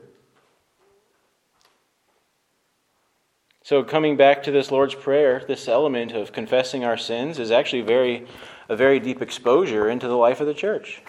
So 3.63 3.81
coming 3.81 4.17
back 4.17 4.43
to 4.43 4.51
this 4.51 4.71
Lord's 4.71 4.93
Prayer, 4.93 5.41
this 5.47 5.69
element 5.69 6.11
of 6.11 6.33
confessing 6.33 6.83
our 6.83 6.97
sins 6.97 7.39
is 7.39 7.49
actually 7.49 7.81
very 7.81 8.27
a 8.67 8.75
very 8.75 8.99
deep 8.99 9.21
exposure 9.21 9.89
into 9.89 10.05
the 10.05 10.17
life 10.17 10.41
of 10.41 10.47
the 10.47 10.53
church. 10.53 11.01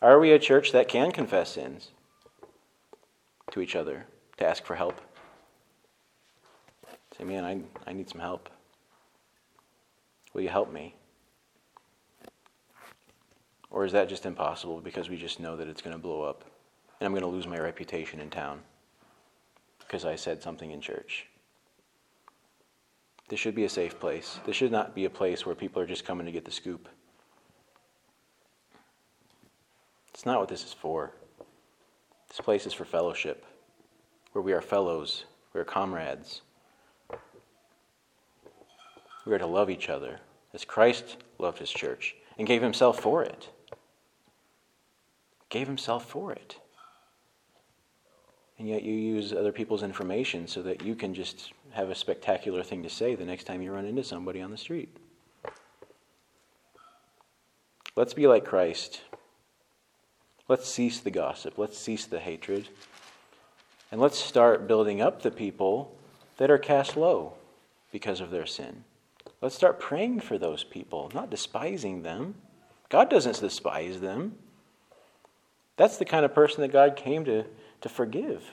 Are 0.00 0.20
we 0.20 0.30
a 0.30 0.38
church 0.38 0.70
that 0.70 0.86
can 0.86 1.10
confess 1.10 1.50
sins 1.50 1.90
to 3.50 3.60
each 3.60 3.74
other, 3.74 4.06
to 4.36 4.46
ask 4.46 4.64
for 4.64 4.76
help? 4.76 5.00
Say, 7.18 7.24
man, 7.24 7.44
I, 7.44 7.60
I 7.88 7.92
need 7.92 8.08
some 8.08 8.20
help. 8.20 8.48
Will 10.32 10.42
you 10.42 10.48
help 10.48 10.72
me? 10.72 10.94
Or 13.68 13.84
is 13.84 13.90
that 13.92 14.08
just 14.08 14.26
impossible 14.26 14.80
because 14.80 15.10
we 15.10 15.16
just 15.16 15.40
know 15.40 15.56
that 15.56 15.66
it's 15.66 15.82
going 15.82 15.94
to 15.94 16.00
blow 16.00 16.22
up 16.22 16.44
and 17.00 17.06
I'm 17.06 17.12
going 17.12 17.22
to 17.22 17.28
lose 17.28 17.48
my 17.48 17.58
reputation 17.58 18.20
in 18.20 18.30
town 18.30 18.60
because 19.80 20.04
I 20.04 20.14
said 20.14 20.40
something 20.40 20.70
in 20.70 20.80
church? 20.80 21.26
This 23.30 23.40
should 23.40 23.54
be 23.54 23.64
a 23.64 23.68
safe 23.70 23.98
place. 23.98 24.38
This 24.44 24.56
should 24.56 24.70
not 24.70 24.94
be 24.94 25.06
a 25.06 25.10
place 25.10 25.46
where 25.46 25.54
people 25.54 25.80
are 25.80 25.86
just 25.86 26.04
coming 26.04 26.26
to 26.26 26.32
get 26.32 26.44
the 26.44 26.50
scoop. 26.50 26.86
It's 30.12 30.26
not 30.26 30.38
what 30.38 30.50
this 30.50 30.64
is 30.64 30.74
for. 30.74 31.12
This 32.28 32.40
place 32.40 32.66
is 32.66 32.74
for 32.74 32.84
fellowship, 32.84 33.46
where 34.32 34.42
we 34.42 34.52
are 34.52 34.60
fellows, 34.60 35.24
we 35.54 35.60
are 35.62 35.64
comrades. 35.64 36.42
We 39.24 39.32
are 39.32 39.38
to 39.38 39.46
love 39.46 39.70
each 39.70 39.88
other 39.88 40.20
as 40.52 40.66
Christ 40.66 41.16
loved 41.38 41.58
his 41.58 41.70
church 41.70 42.16
and 42.36 42.46
gave 42.46 42.60
himself 42.60 43.00
for 43.00 43.22
it 43.22 43.48
gave 45.50 45.66
himself 45.66 46.08
for 46.08 46.32
it. 46.32 46.56
And 48.60 48.68
yet 48.68 48.82
you 48.82 48.92
use 48.92 49.32
other 49.32 49.52
people's 49.52 49.82
information 49.82 50.46
so 50.46 50.60
that 50.60 50.84
you 50.84 50.94
can 50.94 51.14
just 51.14 51.54
have 51.70 51.88
a 51.88 51.94
spectacular 51.94 52.62
thing 52.62 52.82
to 52.82 52.90
say 52.90 53.14
the 53.14 53.24
next 53.24 53.44
time 53.44 53.62
you 53.62 53.72
run 53.72 53.86
into 53.86 54.04
somebody 54.04 54.42
on 54.42 54.50
the 54.50 54.58
street. 54.58 54.94
Let's 57.96 58.12
be 58.12 58.26
like 58.26 58.44
Christ. 58.44 59.00
Let's 60.46 60.68
cease 60.68 61.00
the 61.00 61.10
gossip. 61.10 61.56
Let's 61.56 61.78
cease 61.78 62.04
the 62.04 62.20
hatred. 62.20 62.68
And 63.90 63.98
let's 63.98 64.18
start 64.18 64.68
building 64.68 65.00
up 65.00 65.22
the 65.22 65.30
people 65.30 65.96
that 66.36 66.50
are 66.50 66.58
cast 66.58 66.98
low 66.98 67.32
because 67.90 68.20
of 68.20 68.30
their 68.30 68.44
sin. 68.44 68.84
Let's 69.40 69.54
start 69.54 69.80
praying 69.80 70.20
for 70.20 70.36
those 70.36 70.64
people, 70.64 71.10
not 71.14 71.30
despising 71.30 72.02
them. 72.02 72.34
God 72.90 73.08
doesn't 73.08 73.40
despise 73.40 74.00
them. 74.00 74.34
That's 75.78 75.96
the 75.96 76.04
kind 76.04 76.26
of 76.26 76.34
person 76.34 76.60
that 76.60 76.72
God 76.72 76.94
came 76.94 77.24
to, 77.24 77.46
to 77.80 77.88
forgive 77.88 78.44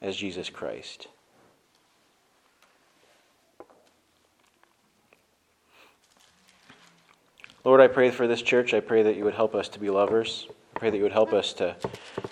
as 0.00 0.16
Jesus 0.16 0.50
Christ. 0.50 1.08
Lord, 7.64 7.80
I 7.80 7.88
pray 7.88 8.10
for 8.10 8.26
this 8.26 8.40
church. 8.40 8.72
I 8.72 8.80
pray 8.80 9.02
that 9.02 9.16
you 9.16 9.24
would 9.24 9.34
help 9.34 9.54
us 9.54 9.68
to 9.70 9.78
be 9.78 9.90
lovers. 9.90 10.46
I 10.74 10.78
pray 10.78 10.90
that 10.90 10.96
you 10.96 11.02
would 11.02 11.12
help 11.12 11.34
us 11.34 11.52
to 11.54 11.76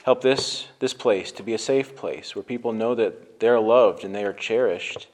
help 0.04 0.22
this, 0.22 0.68
this 0.78 0.94
place 0.94 1.30
to 1.32 1.42
be 1.42 1.52
a 1.52 1.58
safe 1.58 1.94
place 1.94 2.34
where 2.34 2.42
people 2.42 2.72
know 2.72 2.94
that 2.94 3.38
they're 3.38 3.60
loved 3.60 4.04
and 4.04 4.14
they 4.14 4.24
are 4.24 4.32
cherished 4.32 5.06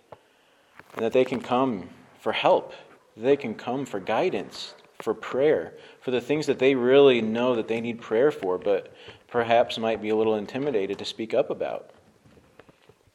and 0.95 1.05
that 1.05 1.13
they 1.13 1.25
can 1.25 1.41
come 1.41 1.89
for 2.21 2.33
help. 2.33 2.73
They 3.17 3.37
can 3.37 3.55
come 3.55 3.85
for 3.87 3.99
guidance, 3.99 4.75
for 5.01 5.15
prayer, 5.15 5.75
for 6.01 6.13
the 6.13 6.21
things 6.21 6.47
that 6.47 6.61
they 6.61 6.77
really 6.77 7.21
know 7.21 7.57
that 7.57 7.67
they 7.67 7.81
need 7.81 8.01
prayer 8.01 8.31
for, 8.31 8.57
but 8.57 8.95
perhaps 9.35 9.79
might 9.79 10.01
be 10.01 10.11
a 10.11 10.15
little 10.15 10.37
intimidated 10.37 10.97
to 10.97 11.05
speak 11.05 11.35
up 11.35 11.51
about. 11.51 11.91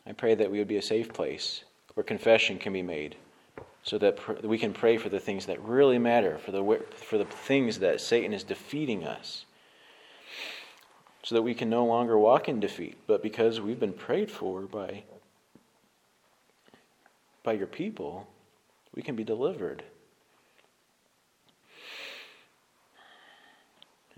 I 0.05 0.11
pray 0.11 0.35
that 0.35 0.51
we 0.51 0.59
would 0.59 0.67
be 0.67 0.75
a 0.75 0.81
safe 0.81 1.13
place 1.13 1.63
where 1.93 2.03
confession 2.03 2.59
can 2.59 2.73
be 2.73 2.81
made 2.81 3.15
so 3.83 3.97
that 3.99 4.17
pr- 4.17 4.33
we 4.43 4.57
can 4.57 4.73
pray 4.73 4.97
for 4.97 5.07
the 5.07 5.21
things 5.21 5.45
that 5.45 5.63
really 5.63 5.97
matter, 5.97 6.37
for 6.37 6.51
the, 6.51 6.81
for 6.93 7.17
the 7.17 7.23
things 7.23 7.79
that 7.79 8.01
Satan 8.01 8.33
is 8.33 8.43
defeating 8.43 9.05
us, 9.05 9.45
so 11.23 11.35
that 11.35 11.41
we 11.41 11.53
can 11.53 11.69
no 11.69 11.85
longer 11.85 12.19
walk 12.19 12.49
in 12.49 12.59
defeat, 12.59 12.97
but 13.07 13.23
because 13.23 13.61
we've 13.61 13.79
been 13.79 13.93
prayed 13.93 14.29
for 14.29 14.63
by, 14.63 15.03
by 17.43 17.53
your 17.53 17.65
people, 17.65 18.27
we 18.93 19.01
can 19.01 19.15
be 19.15 19.23
delivered. 19.23 19.83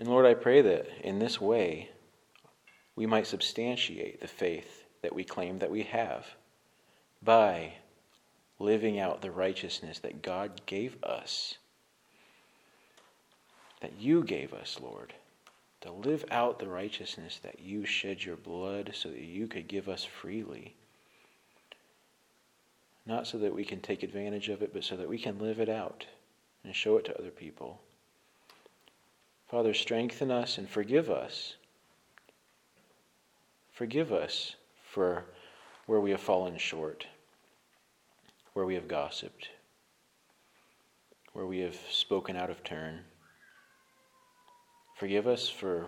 And 0.01 0.09
Lord, 0.09 0.25
I 0.25 0.33
pray 0.33 0.63
that 0.63 0.87
in 1.03 1.19
this 1.19 1.39
way 1.39 1.91
we 2.95 3.05
might 3.05 3.27
substantiate 3.27 4.19
the 4.19 4.27
faith 4.27 4.85
that 5.03 5.13
we 5.13 5.23
claim 5.23 5.59
that 5.59 5.69
we 5.69 5.83
have 5.83 6.25
by 7.21 7.73
living 8.57 8.97
out 8.97 9.21
the 9.21 9.29
righteousness 9.29 9.99
that 9.99 10.23
God 10.23 10.63
gave 10.65 10.97
us, 11.03 11.59
that 13.81 13.93
you 13.99 14.23
gave 14.23 14.55
us, 14.55 14.79
Lord, 14.81 15.13
to 15.81 15.91
live 15.91 16.25
out 16.31 16.57
the 16.57 16.67
righteousness 16.67 17.39
that 17.43 17.59
you 17.59 17.85
shed 17.85 18.23
your 18.23 18.37
blood 18.37 18.93
so 18.95 19.09
that 19.09 19.21
you 19.21 19.45
could 19.45 19.67
give 19.67 19.87
us 19.87 20.03
freely. 20.03 20.73
Not 23.05 23.27
so 23.27 23.37
that 23.37 23.53
we 23.53 23.65
can 23.65 23.81
take 23.81 24.01
advantage 24.01 24.49
of 24.49 24.63
it, 24.63 24.73
but 24.73 24.83
so 24.83 24.97
that 24.97 25.09
we 25.09 25.19
can 25.19 25.37
live 25.37 25.59
it 25.59 25.69
out 25.69 26.07
and 26.63 26.75
show 26.75 26.97
it 26.97 27.05
to 27.05 27.19
other 27.19 27.29
people. 27.29 27.81
Father, 29.51 29.73
strengthen 29.73 30.31
us 30.31 30.57
and 30.57 30.69
forgive 30.69 31.09
us. 31.09 31.55
Forgive 33.73 34.13
us 34.13 34.55
for 34.81 35.25
where 35.87 35.99
we 35.99 36.11
have 36.11 36.21
fallen 36.21 36.57
short 36.57 37.05
where 38.53 38.65
we 38.65 38.75
have 38.75 38.87
gossiped, 38.87 39.49
where 41.33 41.45
we 41.45 41.59
have 41.59 41.77
spoken 41.89 42.35
out 42.35 42.49
of 42.49 42.63
turn. 42.63 42.99
Forgive 44.95 45.27
us 45.27 45.49
for 45.49 45.87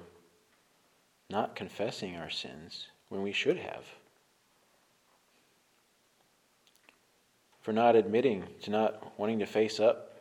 not 1.30 1.56
confessing 1.56 2.16
our 2.16 2.30
sins 2.30 2.88
when 3.10 3.22
we 3.22 3.32
should 3.32 3.58
have. 3.58 3.86
For 7.62 7.72
not 7.72 7.96
admitting 7.96 8.46
to 8.64 8.72
not 8.72 9.18
wanting 9.18 9.40
to 9.40 9.46
face 9.46 9.80
up 9.80 10.13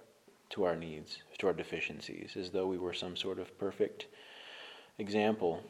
to 0.52 0.64
our 0.64 0.76
needs, 0.76 1.18
to 1.38 1.46
our 1.46 1.52
deficiencies, 1.52 2.36
as 2.36 2.50
though 2.50 2.66
we 2.66 2.78
were 2.78 2.94
some 2.94 3.16
sort 3.16 3.38
of 3.38 3.58
perfect 3.58 4.06
example 4.98 5.62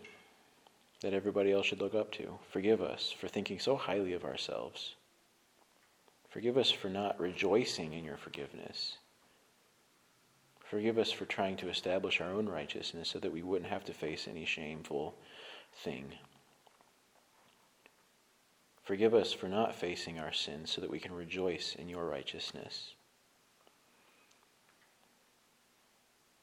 that 1.01 1.15
everybody 1.15 1.51
else 1.51 1.67
should 1.67 1.81
look 1.81 1.95
up 1.95 2.13
to. 2.13 2.39
Forgive 2.51 2.81
us 2.81 3.11
for 3.11 3.27
thinking 3.27 3.59
so 3.59 3.77
highly 3.77 4.13
of 4.13 4.25
ourselves 4.25 4.95
Forgive 6.33 6.57
us 6.57 6.71
for 6.71 6.89
not 6.89 7.21
rejoicing 7.21 7.93
in 7.93 8.05
your 8.05 8.17
forgiveness. 8.17 8.97
Forgive 10.65 10.97
us 10.97 11.13
for 11.13 11.27
trying 11.27 11.59
to 11.59 11.69
establish 11.69 12.23
our 12.23 12.33
own 12.33 12.49
righteousness 12.49 13.11
so 13.11 13.19
that 13.19 13.33
we 13.33 13.43
wouldn't 13.43 13.71
have 13.71 13.85
to 13.85 13.93
face 13.93 14.27
any 14.27 14.47
shameful 14.47 15.15
thing. 15.85 16.15
Forgive 18.83 19.13
us 19.13 19.35
for 19.35 19.47
not 19.47 19.75
facing 19.75 20.19
our 20.19 20.33
sins 20.33 20.71
so 20.71 20.81
that 20.81 20.91
we 20.91 20.99
can 20.99 21.13
rejoice 21.13 21.77
in 21.79 21.91
your 21.91 22.07
righteousness. 22.07 22.95